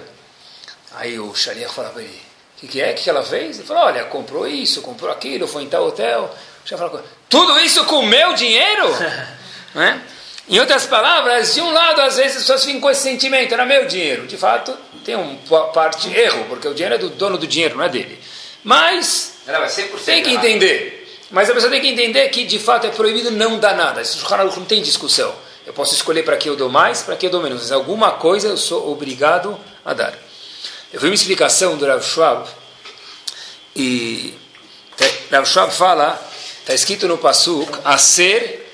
[0.93, 2.21] Aí o Shaliach falava para ele,
[2.55, 3.57] o que, que, é que ela fez?
[3.57, 6.33] Ele falou, olha, comprou isso, comprou aquilo, foi em tal hotel.
[6.65, 8.87] O falou, tudo isso com meu dinheiro?
[9.75, 10.01] né?
[10.47, 13.65] Em outras palavras, de um lado, às vezes as pessoas ficam com esse sentimento, era
[13.65, 14.27] meu dinheiro.
[14.27, 17.83] De fato, tem uma parte erro, porque o dinheiro é do dono do dinheiro, não
[17.83, 18.19] é dele.
[18.63, 19.39] Mas,
[20.05, 21.19] tem que entender.
[21.31, 24.01] Mas a pessoa tem que entender que de fato é proibido não dar nada.
[24.01, 25.33] Isso não tem discussão.
[25.65, 27.63] Eu posso escolher para que eu dou mais, para que eu dou menos.
[27.63, 30.13] Mas alguma coisa eu sou obrigado a dar.
[30.95, 32.47] Eu vi uma explicação do Rav Schwab.
[33.75, 34.33] E
[35.29, 36.17] Rav Schwab fala,
[36.61, 38.65] está escrito no Pasuk, Aser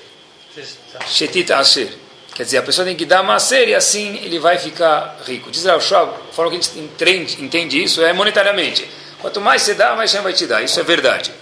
[1.08, 1.92] Shetit Asher.
[2.32, 5.50] Quer dizer, a pessoa tem que dar macer e assim ele vai ficar rico.
[5.50, 8.88] Diz Rav Schwab, a forma que a gente entende, entende isso é monetariamente.
[9.20, 10.62] Quanto mais você dá, mais Hashem vai te dar.
[10.62, 11.34] Isso é verdade.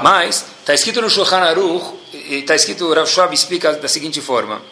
[0.00, 4.62] Mas está escrito no Shulchan Aruch, está escrito, Rav Schwab explica da seguinte forma.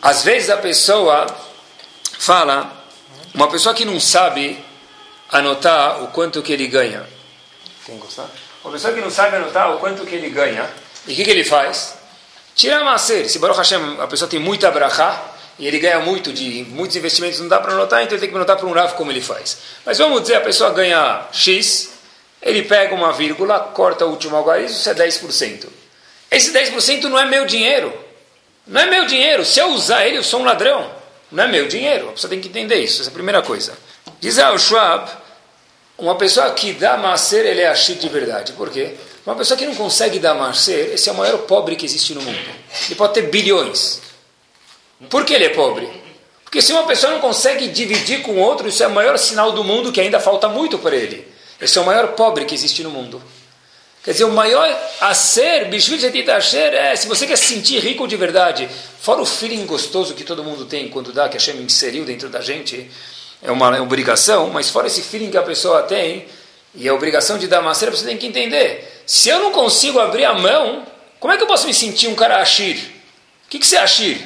[0.00, 1.26] Às vezes a pessoa
[2.16, 2.79] fala,
[3.40, 4.62] uma pessoa que não sabe
[5.30, 7.06] anotar o quanto que ele ganha.
[7.86, 8.28] Tem gostar?
[8.62, 10.68] Uma pessoa que não sabe anotar o quanto que ele ganha,
[11.06, 11.94] e o que, que ele faz?
[12.54, 13.30] Tira macer.
[13.30, 15.18] Se Baruch Hashem, a pessoa tem muita brachá,
[15.58, 18.36] e ele ganha muito de muitos investimentos, não dá para anotar, então ele tem que
[18.36, 19.56] anotar para um Rav como ele faz.
[19.86, 21.94] Mas vamos dizer, a pessoa ganha X,
[22.42, 25.66] ele pega uma vírgula, corta o último algarismo, isso é 10%.
[26.30, 27.90] Esse 10% não é meu dinheiro.
[28.66, 29.46] Não é meu dinheiro.
[29.46, 30.99] Se eu usar ele, eu sou um ladrão.
[31.30, 32.12] Não é meu dinheiro.
[32.16, 33.00] Você tem que entender isso.
[33.00, 33.72] Essa é a primeira coisa.
[34.20, 35.10] Diz ao Schwab,
[35.96, 38.52] uma pessoa que dá macer, ele é achid de verdade.
[38.52, 38.94] Por quê?
[39.24, 42.22] Uma pessoa que não consegue dar macer, esse é o maior pobre que existe no
[42.22, 42.38] mundo.
[42.86, 44.00] Ele pode ter bilhões.
[45.08, 45.88] Por que ele é pobre?
[46.42, 49.62] Porque se uma pessoa não consegue dividir com outro, isso é o maior sinal do
[49.62, 51.26] mundo que ainda falta muito para ele.
[51.60, 53.22] Esse é o maior pobre que existe no mundo.
[54.02, 54.66] Quer dizer, o maior
[55.00, 59.20] a ser, Bishvil Zetit Asher, é se você quer se sentir rico de verdade, fora
[59.20, 62.40] o feeling gostoso que todo mundo tem quando dá, que a Hashem inseriu dentro da
[62.40, 62.90] gente,
[63.42, 66.26] é uma, é obrigação, mas fora esse feeling que a pessoa tem,
[66.74, 69.02] e a obrigação de dar macer, você tem que entender.
[69.04, 70.86] Se eu não consigo abrir a mão,
[71.18, 72.76] como é que eu posso me sentir um cara Ashir?
[73.46, 74.18] O que, que você é Ashir?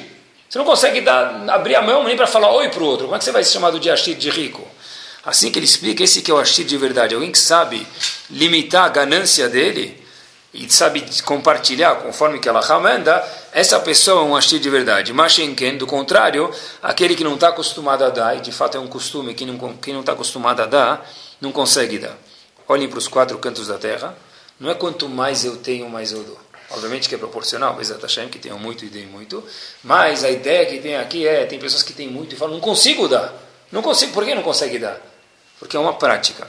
[0.47, 3.05] Você não consegue dar, abrir a mão nem para falar oi para o outro.
[3.05, 4.65] Como é que você vai se chamar de Ashir, de rico?
[5.25, 7.15] Assim que ele explica, esse que é o Ashir de verdade.
[7.15, 7.85] Alguém que sabe
[8.29, 10.05] limitar a ganância dele
[10.53, 15.11] e sabe compartilhar conforme que ela manda, essa pessoa é um Ashir de verdade.
[15.11, 16.49] Mashenken, do contrário,
[16.81, 19.99] aquele que não está acostumado a dar, e de fato é um costume, quem não,
[19.99, 21.11] está acostumado a dar,
[21.41, 22.15] não consegue dar.
[22.67, 24.15] Olhem para os quatro cantos da terra.
[24.59, 26.39] Não é quanto mais eu tenho, mais eu dou.
[26.69, 29.43] Obviamente que é proporcional, Bezat Hashem, que tenham muito e deem muito.
[29.83, 32.61] Mas a ideia que tem aqui é, tem pessoas que têm muito e falam, não
[32.61, 33.33] consigo dar.
[33.71, 35.14] Não consigo, por que não consegue dar?
[35.59, 36.47] Porque é uma prática.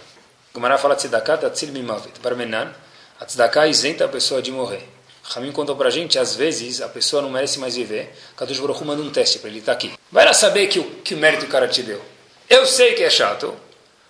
[0.52, 2.18] Gumara fala Tzedakat Atzil Mimavet.
[2.20, 2.72] Barmenan,
[3.18, 4.86] A tzedakah isenta a pessoa de morrer.
[5.22, 9.02] Ramim contou pra gente, às vezes a pessoa não merece mais viver, Kadosh Baruch manda
[9.02, 9.92] um teste para ele estar tá aqui.
[10.12, 12.00] Vai lá saber que o, que o mérito o cara te deu.
[12.48, 13.56] Eu sei que é chato,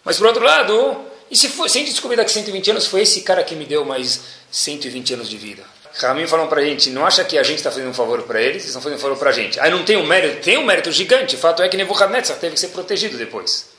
[0.04, 3.02] mas por outro lado, e se, for, se a gente descobrir daqui 120 anos, foi
[3.02, 5.62] esse cara que me deu mais 120 anos de vida.
[5.94, 8.56] Ramim falou pra gente, não acha que a gente está fazendo um favor para eles,
[8.56, 9.58] eles estão fazendo um favor para a gente.
[9.60, 12.54] Aí não tem um mérito, tem um mérito gigante, o fato é que Nebuchadnezzar teve
[12.54, 13.75] que ser protegido depois.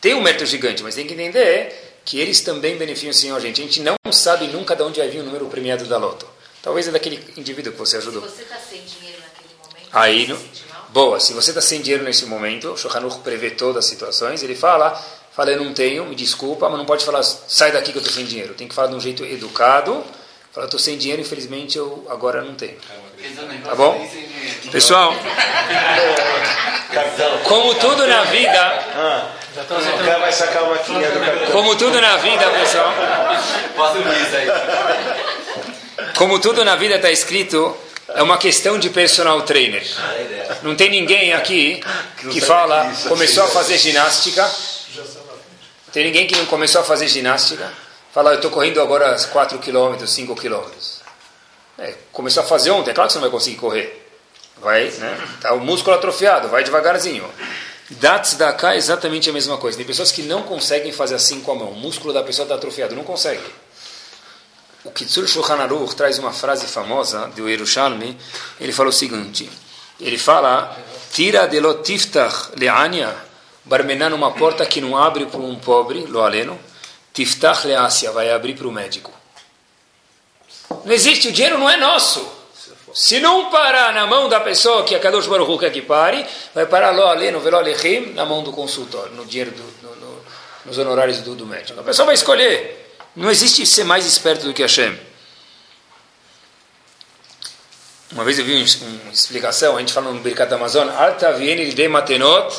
[0.00, 3.60] Tem um mérito gigante, mas tem que entender que eles também beneficiam a gente.
[3.60, 6.26] A gente não sabe nunca de onde vai vir o número premiado da loto.
[6.62, 8.22] Talvez é daquele indivíduo que você ajudou.
[8.22, 10.38] Se você está sem dinheiro naquele momento, Aí, no,
[10.90, 14.54] boa, se você está sem dinheiro nesse momento, o Shohanur prevê todas as situações, ele
[14.54, 14.92] fala,
[15.32, 18.14] fala, eu não tenho, me desculpa, mas não pode falar, sai daqui que eu estou
[18.14, 18.54] sem dinheiro.
[18.54, 20.04] Tem que falar de um jeito educado,
[20.58, 22.76] Fala, estou sem dinheiro, infelizmente eu agora não tenho.
[23.64, 24.10] Tá bom?
[24.72, 25.14] Pessoal,
[27.44, 29.34] como tudo na vida.
[29.62, 31.50] O cara vai sacar a maquininha do cartão.
[31.52, 32.92] Como tudo na vida, pessoal.
[33.74, 34.48] Posso isso aí.
[36.16, 37.76] Como tudo na vida está escrito,
[38.08, 39.86] é uma questão de personal trainer.
[40.62, 41.82] Não tem ninguém aqui
[42.30, 44.48] que fala, começou a fazer ginástica.
[45.92, 47.72] Tem ninguém que não começou a fazer ginástica
[48.12, 50.64] Fala, eu estou correndo agora 4 km, 5 km.
[51.78, 54.08] É, começou a fazer ontem, é claro que você não vai conseguir correr.
[54.56, 55.28] Vai, né?
[55.40, 57.30] Tá o músculo atrofiado, vai devagarzinho.
[57.90, 59.78] Da cá é exatamente a mesma coisa.
[59.78, 61.70] Tem pessoas que não conseguem fazer assim com a mão.
[61.70, 63.44] O músculo da pessoa está atrofiado, não consegue.
[64.84, 68.16] O Kitsur Shulchan Aruch traz uma frase famosa do Yerushalmi.
[68.60, 69.50] Ele fala o seguinte:
[69.98, 70.76] ele fala,
[71.12, 73.14] tira de lo tiftach leania,
[73.64, 76.58] barmenar numa porta que não abre para um pobre, lo aleno,
[77.12, 79.12] Tiftach Leácia vai abrir para o médico.
[80.84, 82.37] Não existe, o dinheiro não é nosso.
[82.94, 86.24] Se não parar na mão da pessoa que a Kadosh Baruch quer que pare,
[86.54, 89.96] vai parar lá ali no Velo Alechim, na mão do consultório, no dinheiro, do, no,
[89.96, 90.22] no,
[90.64, 91.78] nos honorários do, do, médico.
[91.78, 92.96] A pessoa vai escolher.
[93.14, 94.98] Não existe ser mais esperto do que Hashem.
[98.12, 101.88] Uma vez eu vi uma explicação, a gente fala no Birkat Amazon, Alta viene de
[101.88, 102.54] matenot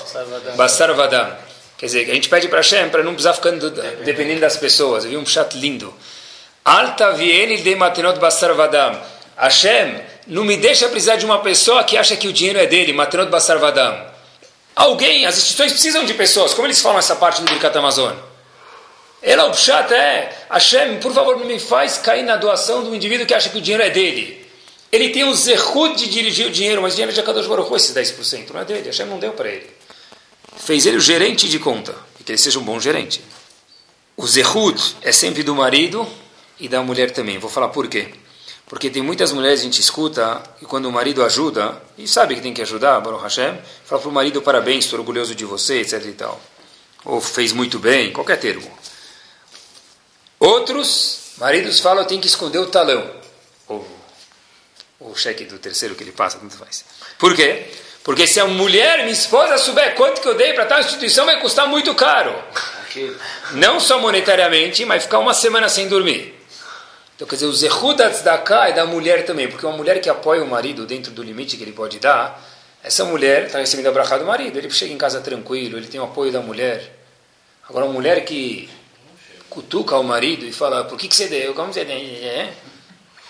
[0.56, 1.36] basar vadam.
[1.76, 3.72] Quer dizer, a gente pede para Hashem para não precisar ficando
[4.04, 5.06] dependendo das pessoas.
[5.06, 5.92] Eu vi um chat lindo.
[6.64, 9.02] Alta viene de matenot basar vadam.
[9.36, 12.94] Hashem, não me deixa precisar de uma pessoa que acha que o dinheiro é dele,
[12.94, 14.08] matenot basar vadam.
[14.76, 16.54] Alguém, as instituições precisam de pessoas.
[16.54, 18.14] Como eles falam essa parte do Birkat Amazon?
[19.22, 23.26] Ela, o chat é, Hashem, por favor, não me faz cair na doação do indivíduo
[23.26, 24.48] que acha que o dinheiro é dele.
[24.90, 27.94] Ele tem o zerhut de dirigir o dinheiro, mas o dinheiro de Akadosh Baruch esses
[27.94, 28.86] 10%, não é dele.
[28.86, 29.80] Hashem não deu para ele
[30.60, 33.22] fez ele o gerente de conta, e que ele seja um bom gerente.
[34.16, 36.08] O zehut é sempre do marido
[36.60, 37.40] e da mulher também.
[37.40, 38.10] Vou falar por quê.
[38.70, 42.42] Porque tem muitas mulheres, a gente escuta, e quando o marido ajuda, e sabe que
[42.42, 46.06] tem que ajudar, Baruch Hashem, fala para o marido, parabéns, estou orgulhoso de você, etc
[46.06, 46.40] e tal.
[47.04, 48.72] Ou fez muito bem, qualquer termo.
[50.40, 53.10] Outros maridos falam, tem que esconder o talão.
[53.68, 53.88] Ou
[55.00, 56.86] o cheque do terceiro que ele passa, tanto faz.
[57.18, 57.66] Por quê?
[58.04, 61.42] Porque se a mulher, minha esposa, souber quanto que eu dei para tal instituição, vai
[61.42, 62.36] custar muito caro.
[63.54, 66.39] Não só monetariamente, mas ficar uma semana sem dormir.
[67.20, 70.42] Então, quer dizer, o da cá é da mulher também, porque uma mulher que apoia
[70.42, 72.42] o marido dentro do limite que ele pode dar,
[72.82, 74.58] essa mulher está recebendo a brachá do marido.
[74.58, 76.98] Ele chega em casa tranquilo, ele tem o apoio da mulher.
[77.68, 78.70] Agora, uma mulher que
[79.50, 81.54] cutuca o marido e fala, por que, que você deu?
[81.54, 81.98] Como você deu?
[81.98, 82.54] É?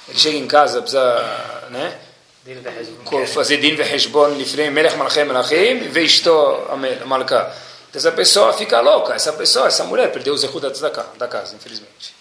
[0.08, 1.98] Ele chega em casa, precisa, né?
[3.26, 6.32] fazer din veheshbon lifnei melech malchem melachim veishto
[7.08, 7.52] malka.
[7.92, 10.62] Essa pessoa fica louca, essa pessoa, essa mulher perdeu o zehut
[11.18, 12.19] da casa, infelizmente.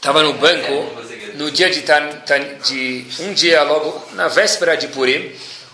[0.00, 0.72] Estava no banco,
[1.34, 5.30] no dia de, de, um dia logo, na véspera de Purim,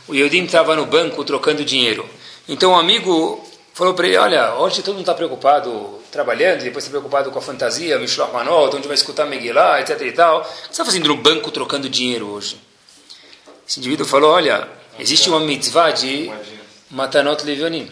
[0.08, 2.04] o Yodim estava no banco trocando dinheiro.
[2.48, 6.90] Então um amigo falou para ele, olha, hoje todo mundo está preocupado trabalhando, depois está
[6.90, 10.40] preocupado com a fantasia, Mishloach Manot, onde vai escutar Megillah, etc e tal.
[10.40, 12.58] O que você está fazendo no banco trocando dinheiro hoje?
[13.64, 16.32] Esse indivíduo falou, olha, existe uma mitzvah de
[16.90, 17.88] matanot levionim.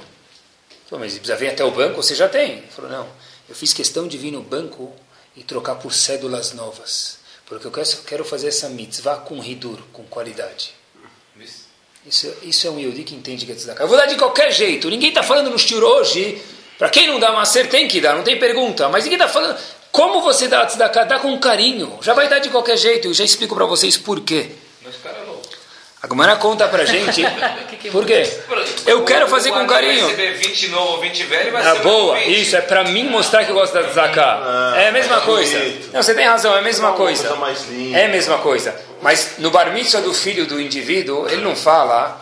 [0.91, 2.03] Mas precisa vir até o banco?
[2.03, 2.55] Você já tem.
[2.55, 3.07] Ele falou, não,
[3.49, 4.93] eu fiz questão de vir no banco
[5.37, 7.19] e trocar por cédulas novas.
[7.47, 7.73] Porque eu
[8.07, 10.75] quero fazer essa mitzvah com hidur, com qualidade.
[12.07, 13.85] Isso, isso é um Yehudi que entende que é tzedakah.
[13.85, 14.91] Eu vou dar de qualquer jeito.
[14.91, 16.41] Ninguém está falando no shur hoje.
[16.79, 18.89] Para quem não dá macer, tem que dar, não tem pergunta.
[18.89, 19.59] Mas ninguém está falando.
[19.91, 21.05] Como você dá tzedakah?
[21.05, 21.99] Dá com carinho.
[22.03, 23.09] Já vai dar de qualquer jeito.
[23.09, 24.51] Eu já explico para vocês por quê.
[24.83, 25.24] Mas cara.
[26.05, 27.23] A Gumara conta pra gente.
[27.91, 28.31] Por quê?
[28.87, 30.07] Eu quero fazer com carinho.
[30.07, 32.43] receber 20 novo ou 20 velho, vai Ah, ser boa, 20.
[32.43, 34.75] isso é pra mim mostrar que eu gosto da Zaká.
[34.77, 35.59] É a mesma coisa.
[35.95, 37.35] Não, você tem razão, é a mesma coisa.
[37.95, 38.75] É a mesma coisa.
[39.01, 42.21] Mas no bar mitzvah do filho do indivíduo, ele não fala,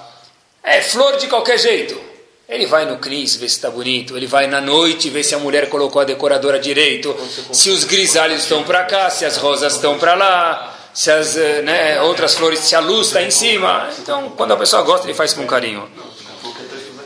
[0.63, 2.01] é flor de qualquer jeito.
[2.49, 5.39] Ele vai no CNIS ver se está bonito, ele vai na noite ver se a
[5.39, 7.17] mulher colocou a decoradora direito,
[7.51, 11.63] se os grisalhos estão para cá, se as rosas estão para lá, se as eh,
[11.63, 13.89] né, outras flores, se a luz está em cima.
[13.99, 15.89] Então, quando a pessoa gosta, ele faz com carinho.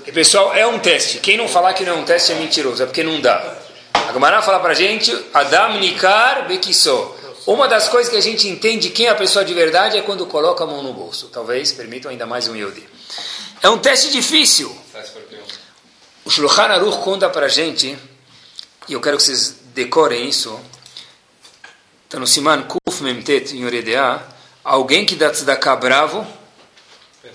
[0.06, 1.18] E pessoal, é um teste.
[1.18, 3.58] Quem não falar que não é um teste é mentiroso, é porque não dá.
[3.92, 7.14] A Gemara fala para gente, Adam Nikar Bekiso.
[7.46, 10.26] Uma das coisas que a gente entende quem é a pessoa de verdade é quando
[10.26, 11.28] coloca a mão no bolso.
[11.28, 12.82] Talvez permitam ainda mais um Yodi.
[13.62, 14.76] É um teste difícil.
[16.24, 17.96] O Shulchan Aruch conta para gente,
[18.88, 20.58] e eu quero que vocês decorem isso,
[22.04, 22.62] está no Siman
[22.96, 24.22] Kuf Memtet em Oredea,
[24.64, 26.26] alguém que dá tzedakah bravo,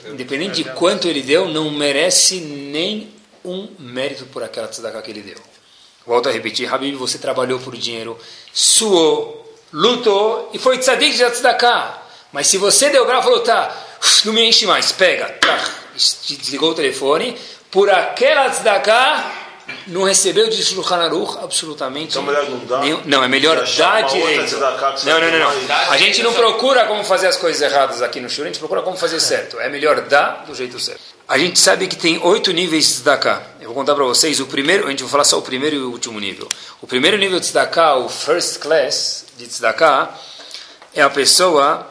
[0.08, 3.13] independente de quanto ele deu, não merece nem
[3.45, 5.38] um mérito por aquela tzedakah que ele deu.
[6.06, 8.17] Volto a repetir, Habib, você trabalhou por dinheiro,
[8.52, 12.02] suou, lutou e foi tzadik de tzedakah.
[12.32, 13.76] Mas se você deu bravo, falou, tá,
[14.26, 17.38] não me enche mais, pega, tá, desligou o telefone,
[17.69, 19.40] por aquela tzedakah,
[19.88, 22.79] não recebeu de Shulchan Aruch absolutamente Então melhor não dar?
[22.81, 24.57] nenhum- Não, é melhor dar direito.
[25.05, 25.75] Não, não, não, não.
[25.91, 28.81] A gente não procura como fazer as coisas erradas aqui no Shur, a gente procura
[28.81, 29.60] como fazer certo.
[29.60, 31.01] É melhor dar do jeito certo.
[31.27, 33.41] A gente sabe que tem oito níveis de tzedakah.
[33.62, 35.79] Eu vou contar para vocês o primeiro, a gente vai falar só o primeiro e
[35.79, 36.47] o último nível.
[36.81, 40.10] O primeiro nível de tzedakah, o first class de tzedakah,
[40.93, 41.88] é a pessoa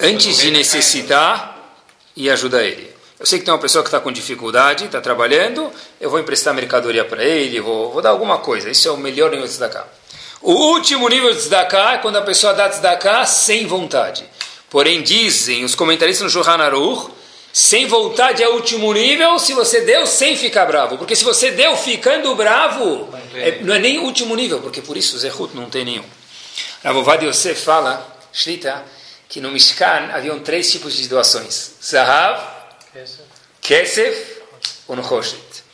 [0.00, 1.56] antes de necessitar
[2.16, 2.95] e ajuda ele.
[3.18, 6.52] Eu sei que tem uma pessoa que está com dificuldade, está trabalhando, eu vou emprestar
[6.52, 8.68] mercadoria para ele, vou, vou dar alguma coisa.
[8.68, 9.86] Isso é o melhor nível de tzedakah.
[10.42, 14.24] O último nível de tzedakah é quando a pessoa dá tzedakah sem vontade.
[14.68, 17.10] Porém, dizem os comentaristas no Shulchan Aruch,
[17.52, 20.98] sem vontade é o último nível se você deu sem ficar bravo.
[20.98, 24.94] Porque se você deu ficando bravo, é- não é nem o último nível, porque por
[24.94, 26.04] isso o Zehut não tem nenhum.
[26.84, 28.84] Ravovad Yosef fala, Shlita,
[29.26, 31.72] que no Mishkan haviam três tipos de doações.
[31.82, 32.55] Zahav,
[33.60, 34.42] Kesef
[34.88, 35.64] ou Nochoshet.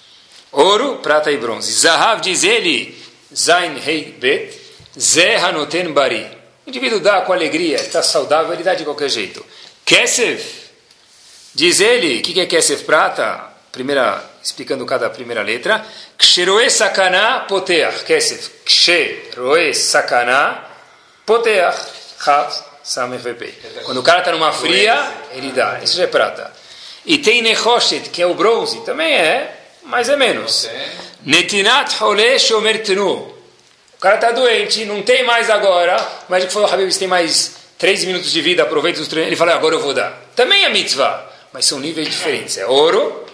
[0.50, 1.72] Ouro, prata e bronze.
[1.72, 2.96] Zahav diz ele,
[3.34, 4.60] Zain Hei Bet,
[4.98, 6.26] Ze Hanoten Bari.
[6.66, 9.44] O indivíduo dá com alegria, está saudável, ele dá de qualquer jeito.
[9.84, 10.70] Kesef,
[11.54, 13.50] diz ele, o que, que é Kesef prata?
[13.72, 15.84] Primeira, explicando cada primeira letra.
[16.18, 18.04] Ksheroe Sakana Poteach.
[18.04, 18.50] Kesef.
[18.64, 20.62] Ksheroe Sakana
[21.24, 21.78] Poteach.
[22.22, 23.54] Chav Samef VP.
[23.84, 25.80] Quando o cara está numa fria, ele dá.
[25.82, 26.61] Isso já é prata.
[27.04, 30.68] E tem Nechoshet, que é o bronze, também é, mas é menos.
[31.24, 33.14] Netinat Hole Shomer Tenu.
[33.14, 35.96] O cara está doente, não tem mais agora.
[36.28, 39.28] O médico falou, Habib, você tem mais três minutos de vida, aproveita os treinos.
[39.28, 40.12] Ele falou, agora eu vou dar.
[40.34, 42.58] Também é mitzvah, mas são níveis diferentes.
[42.58, 43.26] É ouro,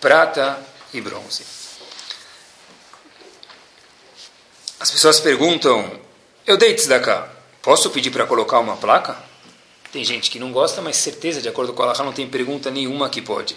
[0.00, 0.58] prata
[0.92, 1.44] e bronze.
[4.80, 5.90] As pessoas perguntam,
[6.46, 7.28] eu dei tzedakah,
[7.60, 9.27] posso pedir para colocar uma placa?
[9.92, 12.70] Tem gente que não gosta, mas certeza, de acordo com a Allah, não tem pergunta
[12.70, 13.56] nenhuma que pode.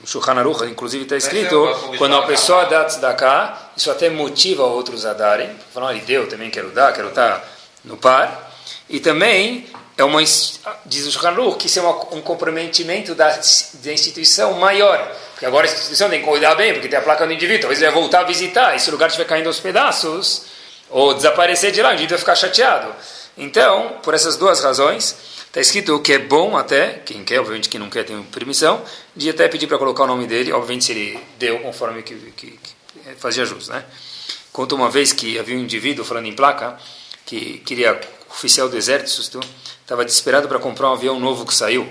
[0.00, 1.66] No Shulchan Aruch, inclusive, está escrito,
[1.98, 5.50] quando a pessoa dá tzedakah, isso até motiva outros a darem.
[5.74, 7.44] Falam, ele deu, também quero dar, quero estar
[7.84, 8.52] no par.
[8.88, 13.28] E também, é uma, diz o Shulchan Aruch, que isso é uma, um comprometimento da,
[13.28, 15.14] da instituição maior.
[15.32, 17.62] Porque agora a instituição tem que cuidar bem, porque tem a placa do indivíduo.
[17.62, 20.42] Talvez ele vai voltar a visitar, e se o lugar estiver caindo aos pedaços,
[20.88, 22.94] ou desaparecer de lá, o indivíduo vai ficar chateado.
[23.36, 25.14] Então, por essas duas razões,
[25.48, 28.82] está escrito que é bom até, quem quer, obviamente quem não quer tem permissão,
[29.16, 32.50] de até pedir para colocar o nome dele, obviamente se ele deu conforme que, que,
[32.52, 33.68] que fazia jus.
[33.68, 33.84] Né?
[34.52, 36.78] Conta uma vez que havia um indivíduo, falando em placa,
[37.24, 37.98] que queria,
[38.30, 39.40] oficial do exército,
[39.80, 41.90] estava desesperado para comprar um avião novo que saiu.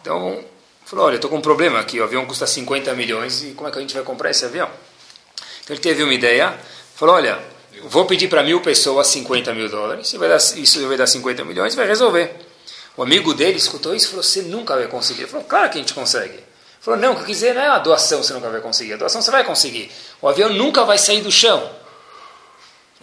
[0.00, 0.44] Então,
[0.84, 3.72] falou, olha, estou com um problema aqui, o avião custa 50 milhões, e como é
[3.72, 4.70] que a gente vai comprar esse avião?
[5.64, 6.56] Então ele teve uma ideia,
[6.94, 7.38] falou, olha,
[7.84, 11.74] vou pedir para mil pessoas 50 mil dólares, vai, dar, isso vai dar 50 milhões,
[11.74, 12.45] vai resolver.
[12.96, 15.22] O amigo dele escutou isso e falou, você nunca vai conseguir.
[15.22, 16.34] Ele falou, claro que a gente consegue.
[16.34, 16.44] Ele
[16.80, 18.94] falou, não, o que eu quis dizer não é a doação você nunca vai conseguir,
[18.94, 19.90] a doação você vai conseguir.
[20.20, 21.70] O avião nunca vai sair do chão.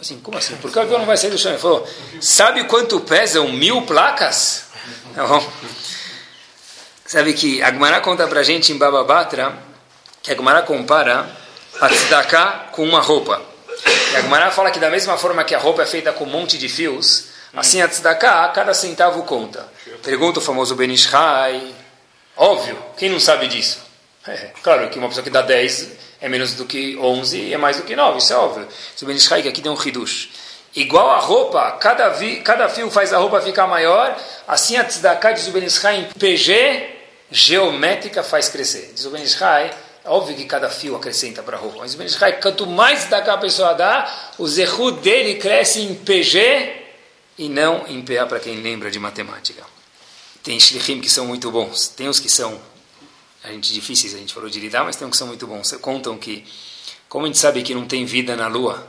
[0.00, 0.56] Assim, como assim?
[0.56, 1.52] Por que o avião não vai sair do chão?
[1.52, 1.88] Ele falou,
[2.20, 4.64] sabe quanto pesam mil placas?
[5.14, 5.46] Não.
[7.06, 9.56] Sabe que a Gmará conta pra gente em Bababatra
[10.22, 11.30] que a compara
[11.80, 13.40] a tzedakah com uma roupa.
[14.12, 16.56] E a fala que da mesma forma que a roupa é feita com um monte
[16.56, 19.66] de fios, assim a tzedakah, cada centavo conta.
[20.02, 21.74] Pergunta o famoso Benishai.
[22.36, 23.78] Óbvio, quem não sabe disso?
[24.26, 25.88] É, claro que uma pessoa que dá 10
[26.20, 28.66] é menos do que 11 e é mais do que 9, isso é óbvio.
[29.00, 30.30] O Benishai que aqui tem um hidush.
[30.74, 34.16] Igual a roupa, cada, vi, cada fio faz a roupa ficar maior,
[34.48, 36.88] assim a tzedakah, diz o Benishai, em PG,
[37.30, 38.92] geométrica faz crescer.
[38.94, 39.70] Diz o Benishai,
[40.04, 43.34] é óbvio que cada fio acrescenta para a roupa, mas o Benishai, quanto mais tzedakah
[43.34, 46.83] a pessoa dá, o zehut dele cresce em PG
[47.38, 49.64] e não em PA para quem lembra de matemática.
[50.42, 52.60] Tem shlichim que são muito bons, tem os que são
[53.44, 55.70] a gente difíceis, a gente falou de lidar, mas tem um que são muito bons.
[55.72, 56.46] Contam que,
[57.10, 58.88] como a gente sabe que não tem vida na Lua,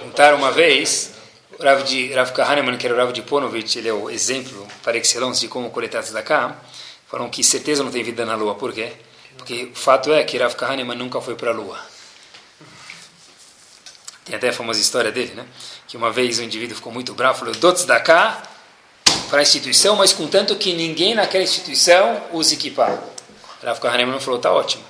[0.00, 1.12] contaram uma vez,
[1.56, 4.66] o Rav, de, Rav Kahneman, que era o Rav de Ponovitch, ele é o exemplo
[4.82, 6.60] para excelência de como coletar cá,
[7.06, 8.56] falaram que certeza não tem vida na Lua.
[8.56, 8.92] Por quê?
[9.36, 11.78] Porque o fato é que Rav Kahneman nunca foi para a Lua.
[14.24, 15.46] Tem até a famosa história dele, né?
[15.88, 18.42] Que uma vez um indivíduo ficou muito bravo, falou, dots da cá
[19.28, 22.98] para a instituição, mas contanto que ninguém naquela instituição use equipar.
[23.62, 24.84] Rav Kahneman falou, tá ótimo.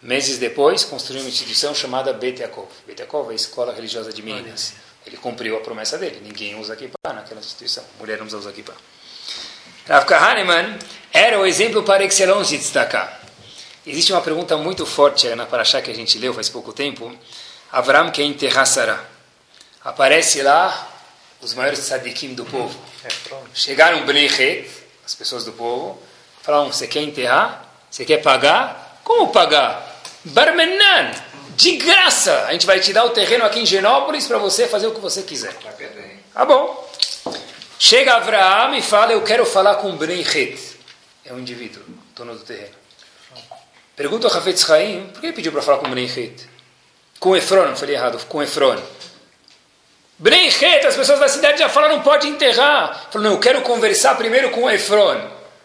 [0.00, 2.68] Meses depois, construiu uma instituição chamada Bet Yaakov.
[2.86, 4.74] Bet Yaakov é a escola religiosa de meninas.
[5.06, 6.20] Ele cumpriu a promessa dele.
[6.22, 7.84] Ninguém usa kippah naquela instituição.
[7.98, 8.74] Mulher não usar kippah.
[9.86, 10.78] Rav Kahneman
[11.12, 13.20] era o exemplo para excelência de destacar.
[13.86, 17.12] Existe uma pergunta muito forte na Parashá que a gente leu faz pouco tempo.
[17.72, 19.04] Avram quer enterrar Sarah.
[19.82, 20.88] Aparece lá
[21.40, 22.78] os maiores tzadikim do povo.
[23.54, 24.28] Chegaram Bnei
[25.04, 26.00] as pessoas do povo,
[26.42, 27.64] falaram, você quer enterrar?
[27.90, 29.00] Você quer pagar?
[29.02, 30.00] Como pagar?
[30.24, 31.10] Barmenan,
[31.56, 32.44] de graça.
[32.46, 35.00] A gente vai te dar o terreno aqui em Genópolis para você fazer o que
[35.00, 35.52] você quiser.
[36.32, 36.88] Tá bom.
[37.78, 40.24] Chega Abraão e fala, eu quero falar com Bnei
[41.24, 41.82] É um indivíduo,
[42.14, 42.74] dono do terreno.
[43.96, 46.36] Pergunta ao Hafetz Haim, por que ele pediu para falar com Bnei
[47.18, 48.78] Com Efron, falei errado, com Efron.
[50.20, 53.08] Bnei as pessoas da cidade já falaram, pode enterrar.
[53.10, 55.18] Falou, não, eu quero conversar primeiro com Efron.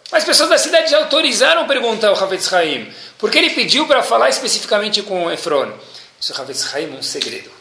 [0.10, 2.90] As pessoas da cidade já autorizaram perguntar ao Havetz Haim.
[3.18, 5.74] Porque ele pediu para falar especificamente com Efron.
[6.18, 7.52] Isso é Havetz Haim um segredo.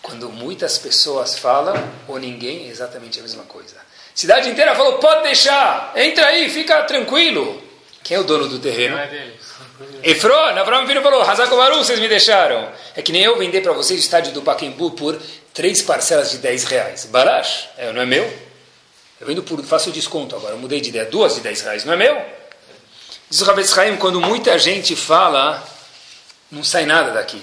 [0.00, 1.76] Quando muitas pessoas falam,
[2.08, 3.76] ou ninguém, é exatamente a mesma coisa.
[4.14, 7.62] Cidade inteira falou, pode deixar, entra aí, fica tranquilo.
[8.02, 8.96] Quem é o dono do terreno?
[8.96, 9.57] Não é deles.
[10.02, 12.68] Efron, Avram virou e falou, Hazakovaru, vocês me deixaram.
[12.96, 15.20] É que nem eu vender para vocês o estádio do Paquembu por
[15.54, 17.04] três parcelas de 10 reais.
[17.06, 18.24] Barash, é, não é meu?
[19.20, 21.92] Eu vendo por, faço desconto agora, eu mudei de ideia, duas de 10 reais, não
[21.92, 22.20] é meu?
[23.30, 25.62] Diz o Ravetz Haim, quando muita gente fala,
[26.50, 27.42] não sai nada daqui.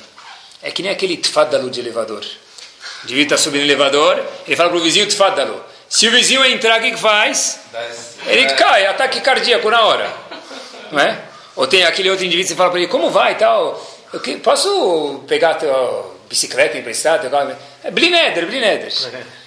[0.62, 2.24] É que nem aquele tfadalu de elevador.
[2.24, 5.64] O indivíduo está subindo o elevador, ele fala para o vizinho tfadalu.
[5.88, 7.60] Se o vizinho entrar, o que, que faz?
[8.26, 10.14] Ele cai, ataque cardíaco na hora.
[10.92, 11.35] Não é?
[11.56, 13.82] Ou tem aquele outro indivíduo que fala para ele, como vai e tal?
[14.12, 17.30] Eu que, posso pegar a tua bicicleta emprestada?
[17.84, 18.92] É Blineder, Blineder.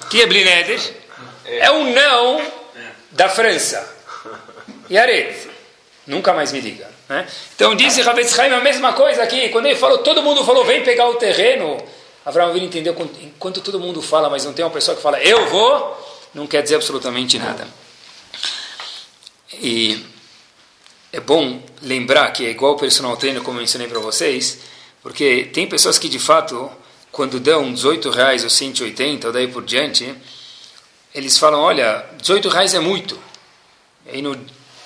[0.02, 0.80] O que é Blineder?
[1.44, 2.42] É um não
[3.10, 3.96] da França.
[4.90, 5.48] Yaret.
[6.06, 6.88] Nunca mais me liga.
[7.08, 7.26] Né?
[7.54, 9.48] Então disse Ravetz Haim a mesma coisa aqui.
[9.50, 11.76] Quando ele falou, todo mundo falou, vem pegar o terreno.
[12.24, 15.46] Abraão Vini entendeu, enquanto todo mundo fala, mas não tem uma pessoa que fala, eu
[15.48, 17.66] vou, não quer dizer absolutamente nada.
[19.54, 20.04] E
[21.12, 24.58] é bom lembrar que é igual o personal trainer, como eu mencionei para vocês,
[25.02, 26.70] porque tem pessoas que de fato,
[27.10, 30.14] quando dão 18 reais ou 180 ou daí por diante,
[31.14, 33.18] eles falam, olha, 18 reais é muito.
[34.06, 34.34] E aí no,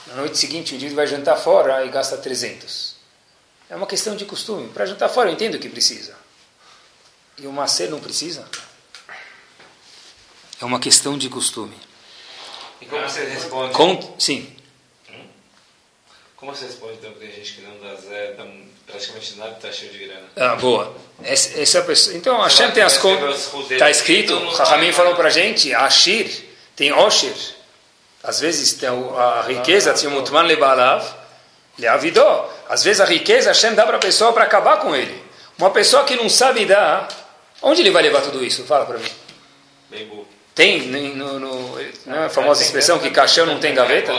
[0.06, 2.96] na noite seguinte o indivíduo vai jantar fora e gasta 300.
[3.68, 4.68] É uma questão de costume.
[4.68, 6.14] Para jantar fora eu entendo que precisa.
[7.38, 8.46] E o macer não precisa?
[10.60, 11.74] É uma questão de costume.
[12.80, 13.74] E como você responde?
[13.74, 14.54] Com, sim.
[16.42, 18.44] Como você responde então que tem gente que não dá zero, dá
[18.84, 20.24] praticamente nada está cheio de grana?
[20.34, 20.92] Ah, boa.
[21.22, 22.16] Essa, essa é pessoa.
[22.16, 23.48] Então, a Hashem tem as contas.
[23.70, 26.28] Está escrito, Rahamim falou para a gente, Ashir
[26.74, 27.32] tem Osher.
[28.24, 31.06] Às vezes tem a riqueza, tinha Mutman Lebalav,
[31.78, 32.52] Leavidó.
[32.68, 35.22] Às vezes a riqueza Hashem dá para a pessoa para acabar com ele.
[35.56, 37.06] Uma pessoa que não sabe dar,
[37.62, 38.64] onde ele vai levar tudo isso?
[38.64, 39.10] Fala para mim.
[39.88, 40.26] Bem burro.
[40.56, 44.12] Tem no, no, não é a famosa expressão que caixão não tem gaveta?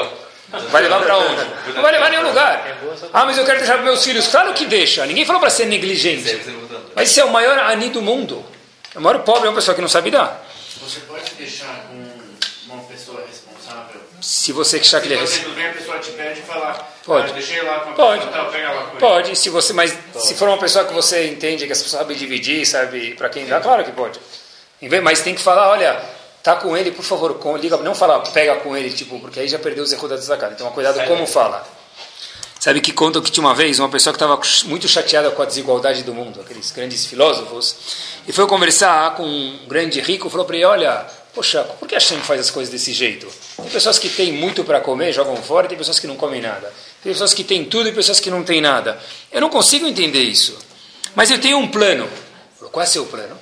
[0.70, 1.74] Vai levar para onde?
[1.74, 2.78] Não vai levar a nenhum lugar.
[3.12, 4.28] Ah, mas eu quero deixar para meus filhos.
[4.28, 5.06] Claro que deixa.
[5.06, 6.42] Ninguém falou para ser negligente.
[6.96, 8.46] Mas esse é o maior ani do mundo.
[8.96, 10.46] O maior pobre é uma pessoa que não sabe dar.
[10.80, 11.90] Você pode deixar
[12.68, 14.02] uma pessoa responsável?
[14.22, 15.54] Se você achar que ele é responsável.
[15.56, 16.94] vem a pessoa te pede e falar.
[17.04, 17.32] Pode.
[17.32, 18.26] Ah, deixei lá com a Pode.
[18.28, 19.36] Pessoa, pega lá com pode.
[19.36, 20.28] Se você, mas pode.
[20.28, 23.46] se for uma pessoa que você entende que as pessoas sabem dividir, sabe para quem
[23.48, 24.20] dá, claro que pode.
[25.02, 26.00] Mas tem que falar, olha,
[26.44, 29.48] Tá com ele, por favor, com, liga, não fala pega com ele, tipo, porque aí
[29.48, 30.54] já perdeu os erros da zakat.
[30.54, 31.66] Então, cuidado como fala.
[32.60, 35.46] Sabe que conta que tinha uma vez uma pessoa que estava muito chateada com a
[35.46, 37.76] desigualdade do mundo, aqueles grandes filósofos,
[38.28, 41.98] e foi conversar com um grande rico, falou para ele, olha, poxa, por que a
[41.98, 43.28] Hashem faz as coisas desse jeito?
[43.58, 46.42] Tem pessoas que têm muito para comer, jogam fora, e tem pessoas que não comem
[46.42, 46.74] nada.
[47.02, 49.00] Tem pessoas que têm tudo e pessoas que não têm nada.
[49.32, 50.58] Eu não consigo entender isso.
[51.16, 52.10] Mas eu tenho um plano.
[52.58, 53.38] Falou, qual é o seu plano?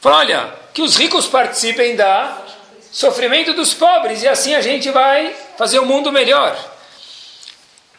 [0.00, 2.44] Falou, olha, que os ricos participem da
[2.92, 6.56] sofrimento dos pobres e assim a gente vai fazer o um mundo melhor.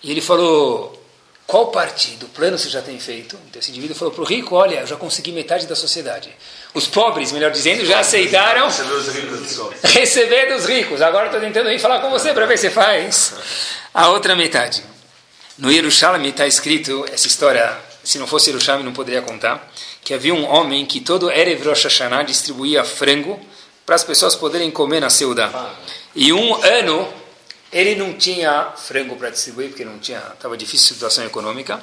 [0.03, 1.01] E ele falou:
[1.51, 3.37] qual parte do plano você já tem feito?
[3.49, 6.33] Então esse indivíduo falou para o rico, olha, eu já consegui metade da sociedade.
[6.73, 8.69] Os pobres, melhor dizendo, já aceitaram
[9.83, 11.01] receber dos ricos.
[11.01, 13.33] Agora estou tentando ir falar com você para ver se faz
[13.93, 14.83] a outra metade.
[15.57, 19.69] No Yerushalmi está escrito essa história, se não fosse Yerushalmi não poderia contar,
[20.03, 23.39] que havia um homem que todo Erev Rosh Hashanah distribuía frango
[23.85, 25.73] para as pessoas poderem comer na Seudá.
[26.15, 27.21] E um ano
[27.71, 31.81] ele não tinha frango para distribuir, porque não tinha, estava difícil a situação econômica.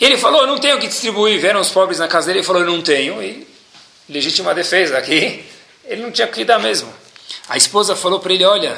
[0.00, 1.40] Ele falou, não tenho que distribuir.
[1.40, 3.22] Vieram os pobres na casa dele, ele falou, não tenho.
[3.22, 3.46] E
[4.08, 5.44] legítima defesa aqui,
[5.84, 6.92] ele não tinha que dar mesmo.
[7.48, 8.76] A esposa falou para ele, olha,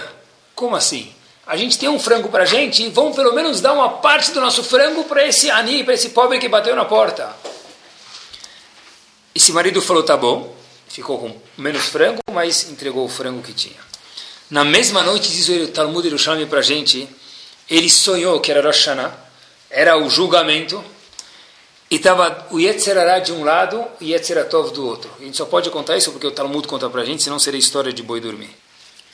[0.54, 1.12] como assim?
[1.46, 4.40] A gente tem um frango para a gente, vamos pelo menos dar uma parte do
[4.40, 7.34] nosso frango para esse ani, para esse pobre que bateu na porta.
[9.34, 10.54] Esse marido falou, tá bom.
[10.88, 13.80] Ficou com menos frango, mas entregou o frango que tinha.
[14.48, 17.08] Na mesma noite, diz o Talmud Yerushalmi para a gente,
[17.68, 19.12] ele sonhou que era Rosh Hashanah,
[19.70, 20.84] era o julgamento,
[21.90, 25.10] e estava o Yetzerará de um lado e Yetzeratov do outro.
[25.20, 27.58] A gente só pode contar isso porque o Talmud conta para a gente, senão seria
[27.58, 28.50] história de boi dormir.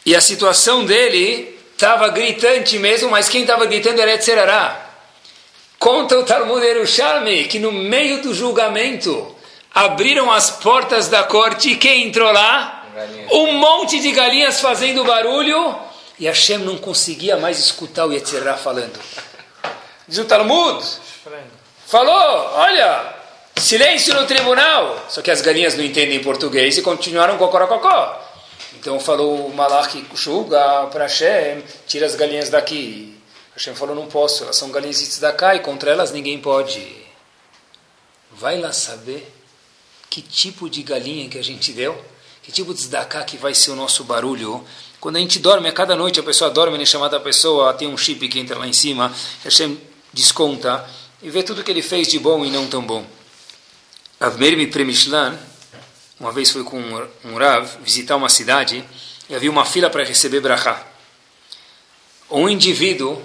[0.05, 4.91] E a situação dele estava gritante mesmo, mas quem estava gritando era Yetzerará.
[5.79, 9.35] Conta o Talmud Yerushalmi que no meio do julgamento
[9.75, 12.87] abriram as portas da corte e quem entrou lá?
[13.31, 15.79] Um monte de galinhas fazendo barulho
[16.19, 18.99] e Hashem não conseguia mais escutar o Yetzirah falando.
[20.07, 20.85] Diz o Talmud,
[21.87, 23.15] falou, olha,
[23.57, 25.07] silêncio no tribunal.
[25.09, 28.21] Só que as galinhas não entendem português e continuaram cocorococó.
[28.75, 33.17] Então falou o Malach Shuga para Hashem, tira as galinhas daqui.
[33.55, 37.01] Hashem falou, não posso, elas são galinhas da cá e contra elas ninguém pode.
[38.33, 39.40] Vai lá saber
[40.11, 42.05] que tipo de galinha que a gente deu
[42.43, 44.65] que tipo de tzedakah que vai ser o nosso barulho?
[44.99, 47.97] Quando a gente dorme, a cada noite a pessoa dorme, nem chamada pessoa, tem um
[47.97, 49.79] chip que entra lá em cima, Hashem
[50.13, 50.89] desconta
[51.23, 53.07] e vê tudo que ele fez de bom e não tão bom.
[54.19, 55.39] Avmeir Premishlan,
[56.19, 56.81] uma vez foi com
[57.25, 58.85] um Rav visitar uma cidade
[59.29, 60.85] e havia uma fila para receber brachá.
[62.31, 63.23] Um indivíduo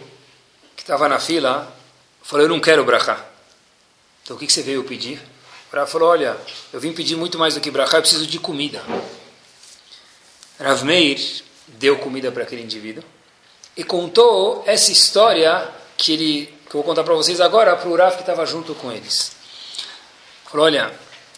[0.75, 1.73] que estava na fila
[2.21, 3.25] falou, eu não quero brachá.
[4.23, 5.21] Então o que, que você veio pedir?
[5.75, 6.37] Rav falou, olha,
[6.71, 8.81] eu vim pedir muito mais do que brachá, eu preciso de comida.
[10.57, 13.03] Rav Meir deu comida para aquele indivíduo
[13.75, 15.67] e contou essa história
[15.97, 18.73] que, ele, que eu vou contar para vocês agora para o Rav que estava junto
[18.75, 19.33] com eles.
[20.49, 20.93] Falou, olha,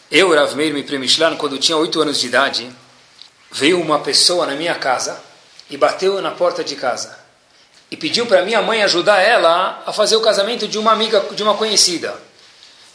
[0.08, 2.70] eu, Rav Meir, me premishlan, quando eu tinha oito anos de idade,
[3.50, 5.20] veio uma pessoa na minha casa
[5.68, 7.18] e bateu na porta de casa
[7.90, 11.42] e pediu para minha mãe ajudar ela a fazer o casamento de uma amiga, de
[11.42, 12.27] uma conhecida.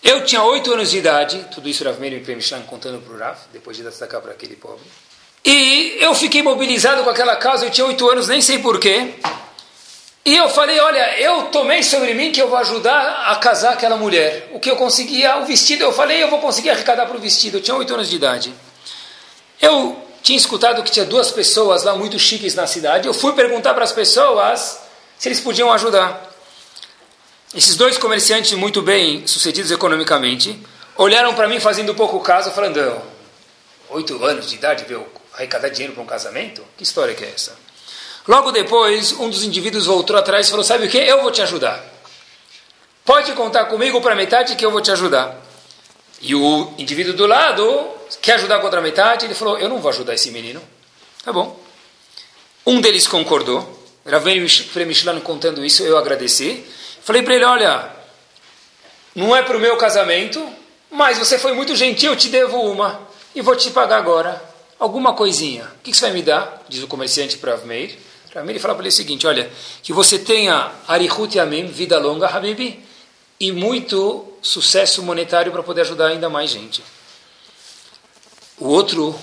[0.03, 3.37] Eu tinha oito anos de idade, tudo isso Rav Meir Premishlan contando para o Rav,
[3.53, 4.83] depois de destacar para aquele pobre.
[5.45, 9.13] E eu fiquei mobilizado com aquela causa, eu tinha oito anos, nem sei porquê.
[10.25, 13.95] E eu falei, olha, eu tomei sobre mim que eu vou ajudar a casar aquela
[13.95, 14.49] mulher.
[14.53, 17.57] O que eu conseguia, o vestido, eu falei, eu vou conseguir arrecadar para o vestido.
[17.57, 18.53] Eu tinha oito anos de idade.
[19.61, 23.07] Eu tinha escutado que tinha duas pessoas lá muito chiques na cidade.
[23.07, 24.79] Eu fui perguntar para as pessoas
[25.17, 26.32] se eles podiam ajudar.
[27.55, 30.59] Esses dois comerciantes muito bem sucedidos economicamente
[30.95, 32.99] olharam para mim fazendo pouco caso, falando:
[33.89, 36.63] oito anos de idade, veio arrecadar dinheiro para um casamento?
[36.75, 37.55] Que história que é essa?
[38.27, 40.97] Logo depois, um dos indivíduos voltou atrás e falou: Sabe o que?
[40.97, 41.83] Eu vou te ajudar.
[43.05, 45.39] Pode contar comigo para metade que eu vou te ajudar.
[46.21, 49.25] E o indivíduo do lado quer ajudar com outra metade.
[49.25, 50.59] Ele falou: Eu não vou ajudar esse menino.
[51.23, 51.59] Tá bom.
[52.65, 53.81] Um deles concordou.
[54.05, 56.65] Ravei Fremishlan contando isso, eu agradeci.
[57.03, 57.91] Falei para ele: olha,
[59.13, 60.43] não é para o meu casamento,
[60.89, 64.41] mas você foi muito gentil, te devo uma e vou te pagar agora
[64.79, 65.65] alguma coisinha.
[65.65, 66.63] O que você vai me dar?
[66.67, 67.97] Diz o comerciante para Avmeir.
[68.33, 69.51] Avmeir fala para ele o seguinte: olha,
[69.81, 72.83] que você tenha Arihut Yamim, vida longa, Habibi,
[73.39, 76.83] e muito sucesso monetário para poder ajudar ainda mais gente.
[78.57, 79.13] O outro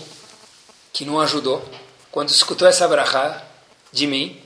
[0.93, 1.67] que não ajudou,
[2.11, 3.43] quando escutou essa brachá
[3.91, 4.41] de mim,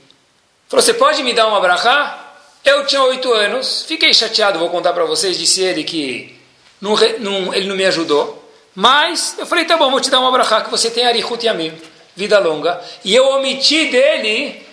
[0.69, 2.24] falou: Você pode me dar uma brachá?
[2.65, 6.35] Eu tinha oito anos, fiquei chateado, vou contar para vocês, disse ele que
[6.81, 8.43] não, não, ele não me ajudou.
[8.73, 11.79] Mas eu falei, tá bom, vou te dar uma brachá que você tem Arihut Yamim,
[12.15, 12.81] vida longa.
[13.03, 14.65] E eu omiti dele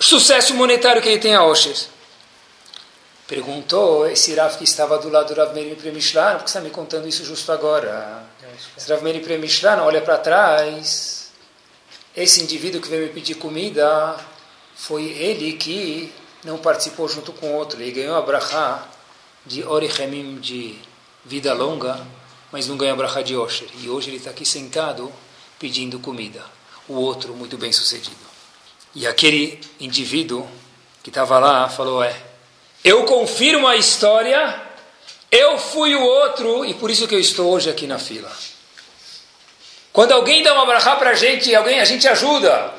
[0.00, 1.76] sucesso monetário que ele tem a Osher.
[3.26, 6.70] Perguntou esse Rav que estava do lado do Rav Meir Premishlan, por que está me
[6.70, 8.24] contando isso justo agora?
[8.76, 11.30] Esse Rav Meir Premishlan olha para trás,
[12.16, 14.16] esse indivíduo que veio me pedir comida,
[14.74, 16.10] foi ele que
[16.44, 17.80] não participou junto com outro.
[17.80, 18.86] Ele ganhou a brachá
[19.44, 20.78] de Orihemim, de
[21.24, 22.06] vida longa,
[22.52, 23.68] mas não ganhou a brachá de Osher.
[23.80, 25.12] E hoje ele está aqui sentado
[25.58, 26.44] pedindo comida.
[26.88, 28.16] O outro, muito bem sucedido.
[28.94, 30.48] E aquele indivíduo
[31.02, 32.14] que estava lá falou: É,
[32.82, 34.62] eu confirmo a história,
[35.30, 38.30] eu fui o outro e por isso que eu estou hoje aqui na fila.
[39.92, 42.77] Quando alguém dá uma brachá para a gente, alguém, a gente ajuda.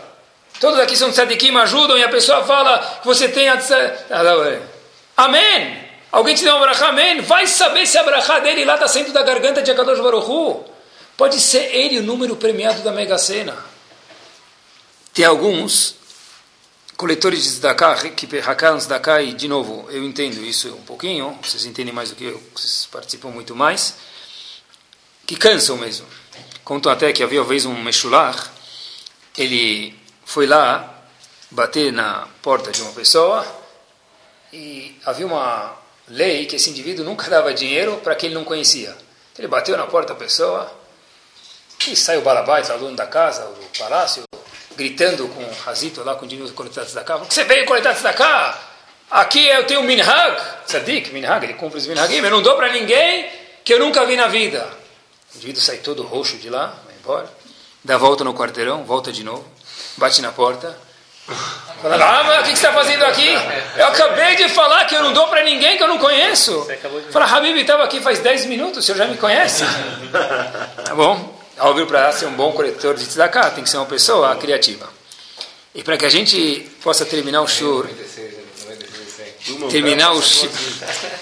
[0.60, 3.58] Todos aqui são tzadikim, ajudam e a pessoa fala que você tem a
[5.16, 5.90] Amém.
[6.12, 7.22] Alguém te deu uma brachá, amém.
[7.22, 10.66] Vai saber se a dele lá está saindo da garganta de Akadosh Baruchu.
[11.16, 13.58] Pode ser ele o número premiado da Mega Sena.
[15.14, 15.96] Tem alguns
[16.96, 21.66] coletores de Zdaká, que Hakan Zdaká, e de novo, eu entendo isso um pouquinho, vocês
[21.66, 23.96] entendem mais do que eu, vocês participam muito mais,
[25.26, 26.06] que cansam mesmo.
[26.64, 28.52] Contam até que havia uma vez um Meshular,
[29.38, 29.99] ele
[30.30, 30.88] foi lá
[31.50, 33.44] bater na porta de uma pessoa
[34.54, 35.76] e havia uma
[36.08, 38.96] lei que esse indivíduo nunca dava dinheiro para quem ele não conhecia.
[39.36, 40.72] Ele bateu na porta da pessoa
[41.88, 44.22] e saiu o balabait, o dono da casa, do palácio,
[44.76, 47.18] gritando com o Razito lá, com o dinheiro coletado da cá.
[47.18, 48.62] você veio coletar da cá?
[49.10, 53.32] Aqui eu tenho minhag, tzadik, minhag, ele cumpre os minhagim, eu não dou para ninguém
[53.64, 54.70] que eu nunca vi na vida.
[55.34, 57.34] O indivíduo sai todo roxo de lá, vai embora,
[57.84, 59.44] dá volta no quarteirão, volta de novo,
[60.00, 60.76] bate na porta,
[61.82, 63.30] Fala, ah, mas o que você está fazendo aqui?
[63.78, 66.68] Eu acabei de falar que eu não dou para ninguém que eu não conheço.
[67.12, 69.64] Fala, Habib estava aqui faz 10 minutos, o senhor já me conhece?
[70.84, 71.40] Tá bom?
[71.60, 74.90] Óbvio, para ser um bom coletor de tzedakah, tem que ser uma pessoa criativa.
[75.76, 77.88] E para que a gente possa terminar o shur,
[79.70, 80.22] terminar o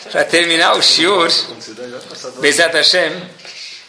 [0.10, 1.30] para terminar o shur,
[2.40, 3.12] Bezat Hashem,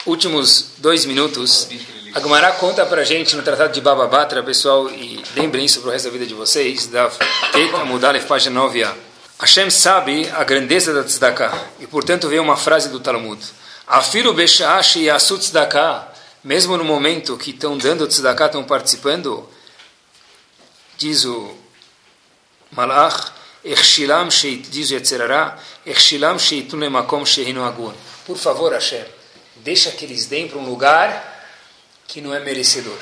[0.04, 1.68] últimos dois minutos,
[2.14, 5.80] a Gemara conta para a gente no Tratado de Baba Batra, pessoal, e lembrem isso
[5.80, 7.10] para o resto da vida de vocês, da
[7.84, 8.94] Mudalef, página 9a.
[9.38, 13.42] Hashem sabe a grandeza da tzedakah, e portanto veio uma frase do Talmud.
[13.86, 16.08] Afiru besha'ashi yasut tzedakah,
[16.42, 19.48] mesmo no momento que estão dando tzedakah, estão participando,
[20.96, 21.54] diz o
[22.72, 23.32] Malach,
[23.64, 26.80] Echshilam sheit, diz o Yetzerará, Echshilam sheitun
[27.26, 27.92] shehinu agun.
[28.24, 29.04] Por favor, Hashem,
[29.56, 31.27] deixa que eles deem para um lugar
[32.08, 32.98] que não é merecedor.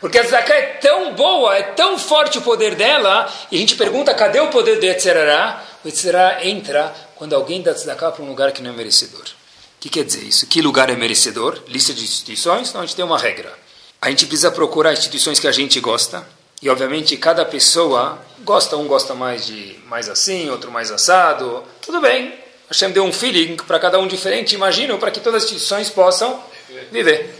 [0.00, 3.76] Porque a tzedakah é tão boa, é tão forte o poder dela, e a gente
[3.76, 5.64] pergunta, cadê o poder do Yetzerará?
[5.84, 9.22] O Yetzerará entra quando alguém dá tzedakah para um lugar que não é merecedor.
[9.22, 10.46] O que quer dizer isso?
[10.46, 11.62] Que lugar é merecedor?
[11.68, 12.68] Lista de instituições?
[12.68, 13.52] Então a gente tem uma regra.
[14.00, 16.26] A gente precisa procurar instituições que a gente gosta.
[16.62, 21.62] E obviamente cada pessoa gosta, um gosta mais de mais assim, outro mais assado.
[21.80, 22.28] Tudo bem.
[22.68, 25.88] A Hashem deu um feeling para cada um diferente, imagino, para que todas as instituições
[25.90, 26.42] possam
[26.90, 27.39] viver.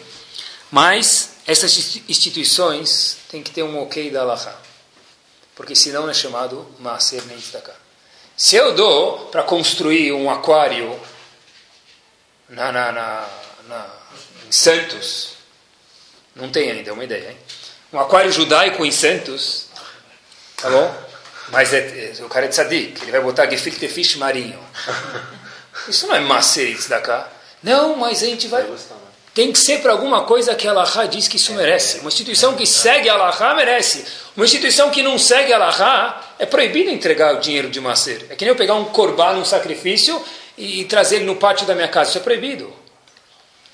[0.71, 4.61] Mas essas instituições têm que ter um ok da Allah.
[5.55, 7.75] Porque senão é chamado Maaser Neitzdaka.
[8.37, 10.99] Se eu dou para construir um aquário
[12.51, 13.29] na, na, na,
[13.69, 13.87] na,
[14.47, 15.35] em Santos.
[16.35, 17.31] Não tem ainda, é uma ideia.
[17.31, 17.39] Hein?
[17.93, 19.67] Um aquário judaico em Santos,
[20.57, 21.11] tá bom?
[21.49, 24.59] Mas é, é, o cara é tzadik, ele vai botar gefilte fish marinho.
[25.89, 27.29] Isso não é maceritz da cá.
[27.63, 28.67] Não, mas a gente vai...
[29.33, 32.01] Tem que ser para alguma coisa que a Allahá diz que isso merece.
[32.01, 34.05] Uma instituição que segue a Allahá merece.
[34.37, 38.27] Uma instituição que não segue a Allahá é proibido entregar o dinheiro de macer.
[38.29, 40.21] É que nem eu pegar um corbá num sacrifício
[40.59, 42.11] e, trazer ele no pátio da minha casa.
[42.11, 42.73] Isso é proibido.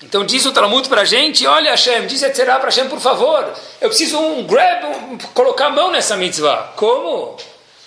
[0.03, 3.51] Então diz o Talmud para a gente, olha Hashem, diz Etzerá para Hashem, por favor,
[3.81, 6.73] eu preciso um grab, um, colocar a mão nessa mitzvah.
[6.75, 7.35] Como?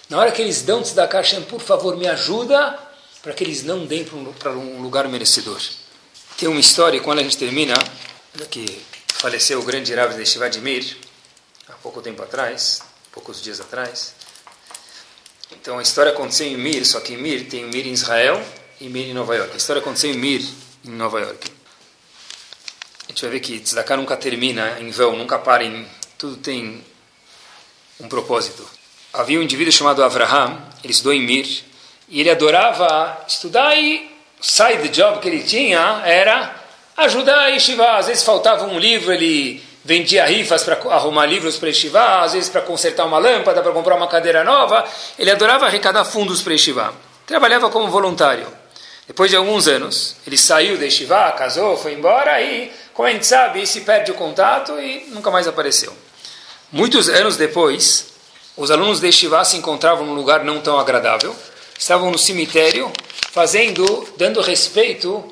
[0.09, 2.77] Na hora que eles dão tzedakah, Hashem, por favor, me ajuda
[3.23, 5.61] para que eles não deem para um lugar merecedor.
[6.41, 7.75] Tem uma história, quando a gente termina,
[8.51, 10.97] que faleceu o grande Rav de Shivadimir,
[11.69, 12.81] há pouco tempo atrás,
[13.13, 14.15] poucos dias atrás.
[15.53, 18.43] Então a história aconteceu em Mir, só que em Mir tem Mir em Israel
[18.81, 19.53] e Mir em Nova York.
[19.53, 20.43] A história aconteceu em Mir,
[20.83, 21.53] em Nova York.
[23.07, 25.87] A gente vai ver que Tzedakah nunca termina em vão, nunca para em...
[26.17, 26.83] Tudo tem
[28.01, 28.67] um propósito.
[29.13, 31.65] Havia um indivíduo chamado Avraham, ele estudou em Mir,
[32.09, 34.10] e ele adorava estudar e
[34.41, 36.55] side job que ele tinha era
[36.97, 37.97] ajudar a Yeshiva.
[37.97, 42.49] Às vezes faltava um livro, ele vendia rifas para arrumar livros para Yeshiva, às vezes
[42.49, 44.85] para consertar uma lâmpada, para comprar uma cadeira nova.
[45.19, 46.95] Ele adorava arrecadar fundos para Yeshiva.
[47.27, 48.47] Trabalhava como voluntário.
[49.07, 53.27] Depois de alguns anos, ele saiu da Yeshiva, casou, foi embora e, como a gente
[53.27, 55.93] sabe, se perde o contato e nunca mais apareceu.
[56.71, 58.07] Muitos anos depois,
[58.57, 61.35] os alunos da Yeshiva se encontravam num lugar não tão agradável,
[61.81, 62.93] estavam no cemitério,
[63.33, 65.25] fazendo, dando respeito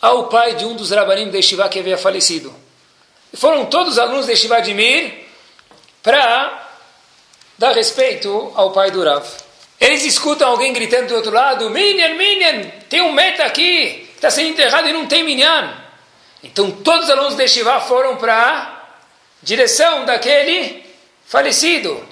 [0.00, 2.52] ao pai de um dos rabanim da Yeshiva que havia falecido.
[3.32, 5.28] E foram todos os alunos da Yeshiva de Mir
[6.02, 6.70] para
[7.56, 9.24] dar respeito ao pai do Rav.
[9.80, 14.48] Eles escutam alguém gritando do outro lado: Minyan, Minyan, tem um meta aqui, está sendo
[14.48, 15.72] enterrado e não tem Minyan.
[16.42, 18.82] Então todos os alunos de Shiva foram para a
[19.40, 20.84] direção daquele
[21.24, 22.04] falecido.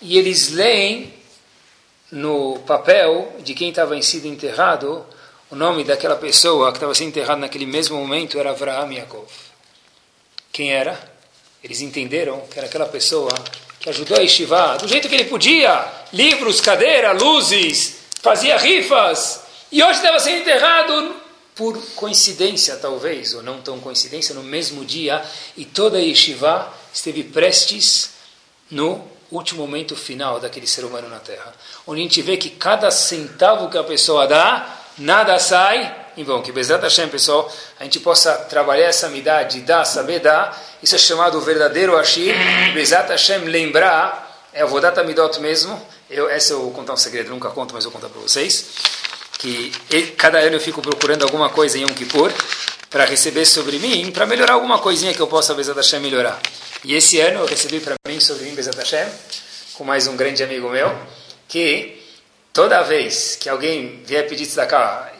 [0.00, 1.13] E eles leem
[2.10, 5.04] no papel de quem estava sido enterrado,
[5.50, 9.28] o nome daquela pessoa que estava sendo enterrado naquele mesmo momento era Avraham Yaakov.
[10.52, 10.98] Quem era?
[11.62, 13.32] Eles entenderam que era aquela pessoa
[13.80, 15.86] que ajudou a Yeshiva do jeito que ele podia.
[16.12, 19.40] Livros, cadeira, luzes, fazia rifas.
[19.70, 21.16] E hoje estava sendo enterrado
[21.54, 25.24] por coincidência, talvez, ou não tão coincidência, no mesmo dia.
[25.56, 26.02] E toda a
[26.92, 28.10] esteve prestes
[28.70, 31.52] no último momento final daquele ser humano na Terra.
[31.86, 34.66] Onde a gente vê que cada centavo que a pessoa dá,
[34.98, 36.42] nada sai em vão.
[36.42, 40.60] Que Bezat Hashem, pessoal, a gente possa trabalhar essa amidade, dar, saber dar.
[40.82, 42.34] Isso é chamado o verdadeiro Ashir.
[42.72, 45.80] Bezat Hashem, lembrar, é o Vodat Amidot mesmo.
[46.08, 48.66] Eu, essa eu vou contar um segredo, nunca conto, mas eu vou contar para vocês.
[49.38, 49.72] Que
[50.16, 52.32] cada ano eu fico procurando alguma coisa em Yom Kippur
[52.88, 56.40] para receber sobre mim, para melhorar alguma coisinha que eu possa, Bezat Hashem, melhorar.
[56.84, 59.08] E esse ano eu recebi para mim, sobre mim, Bezat Hashem,
[59.72, 60.94] com mais um grande amigo meu,
[61.48, 61.98] que
[62.52, 65.10] toda vez que alguém vier pedir cá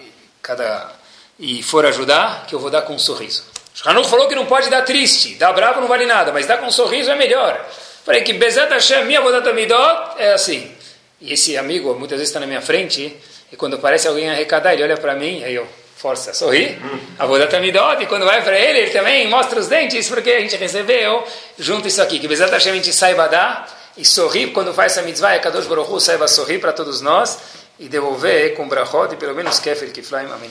[0.42, 0.92] cada
[1.38, 3.44] e for ajudar, que eu vou dar com um sorriso.
[3.82, 6.66] Hanuch falou que não pode dar triste, dar bravo não vale nada, mas dar com
[6.66, 7.66] um sorriso é melhor.
[8.04, 10.70] Falei que Bezat Hashem, minha Vodat Amidot, é assim.
[11.18, 13.16] E esse amigo muitas vezes está na minha frente,
[13.50, 16.78] e quando aparece alguém arrecadar, ele olha para mim, aí eu força, sorri.
[17.18, 20.40] A Vodat Amidot, e quando vai para ele, ele também mostra os dentes, porque a
[20.40, 21.24] gente recebeu
[21.58, 25.02] junto isso aqui, que Bezat Hashem a gente saiba dar, e sorrir quando faz essa
[25.02, 27.38] mitzvah, e Kadosh Baruch saiba sorrir para todos nós,
[27.78, 30.50] e devolver com brachot, e pelo menos kefir kiflaim, amém,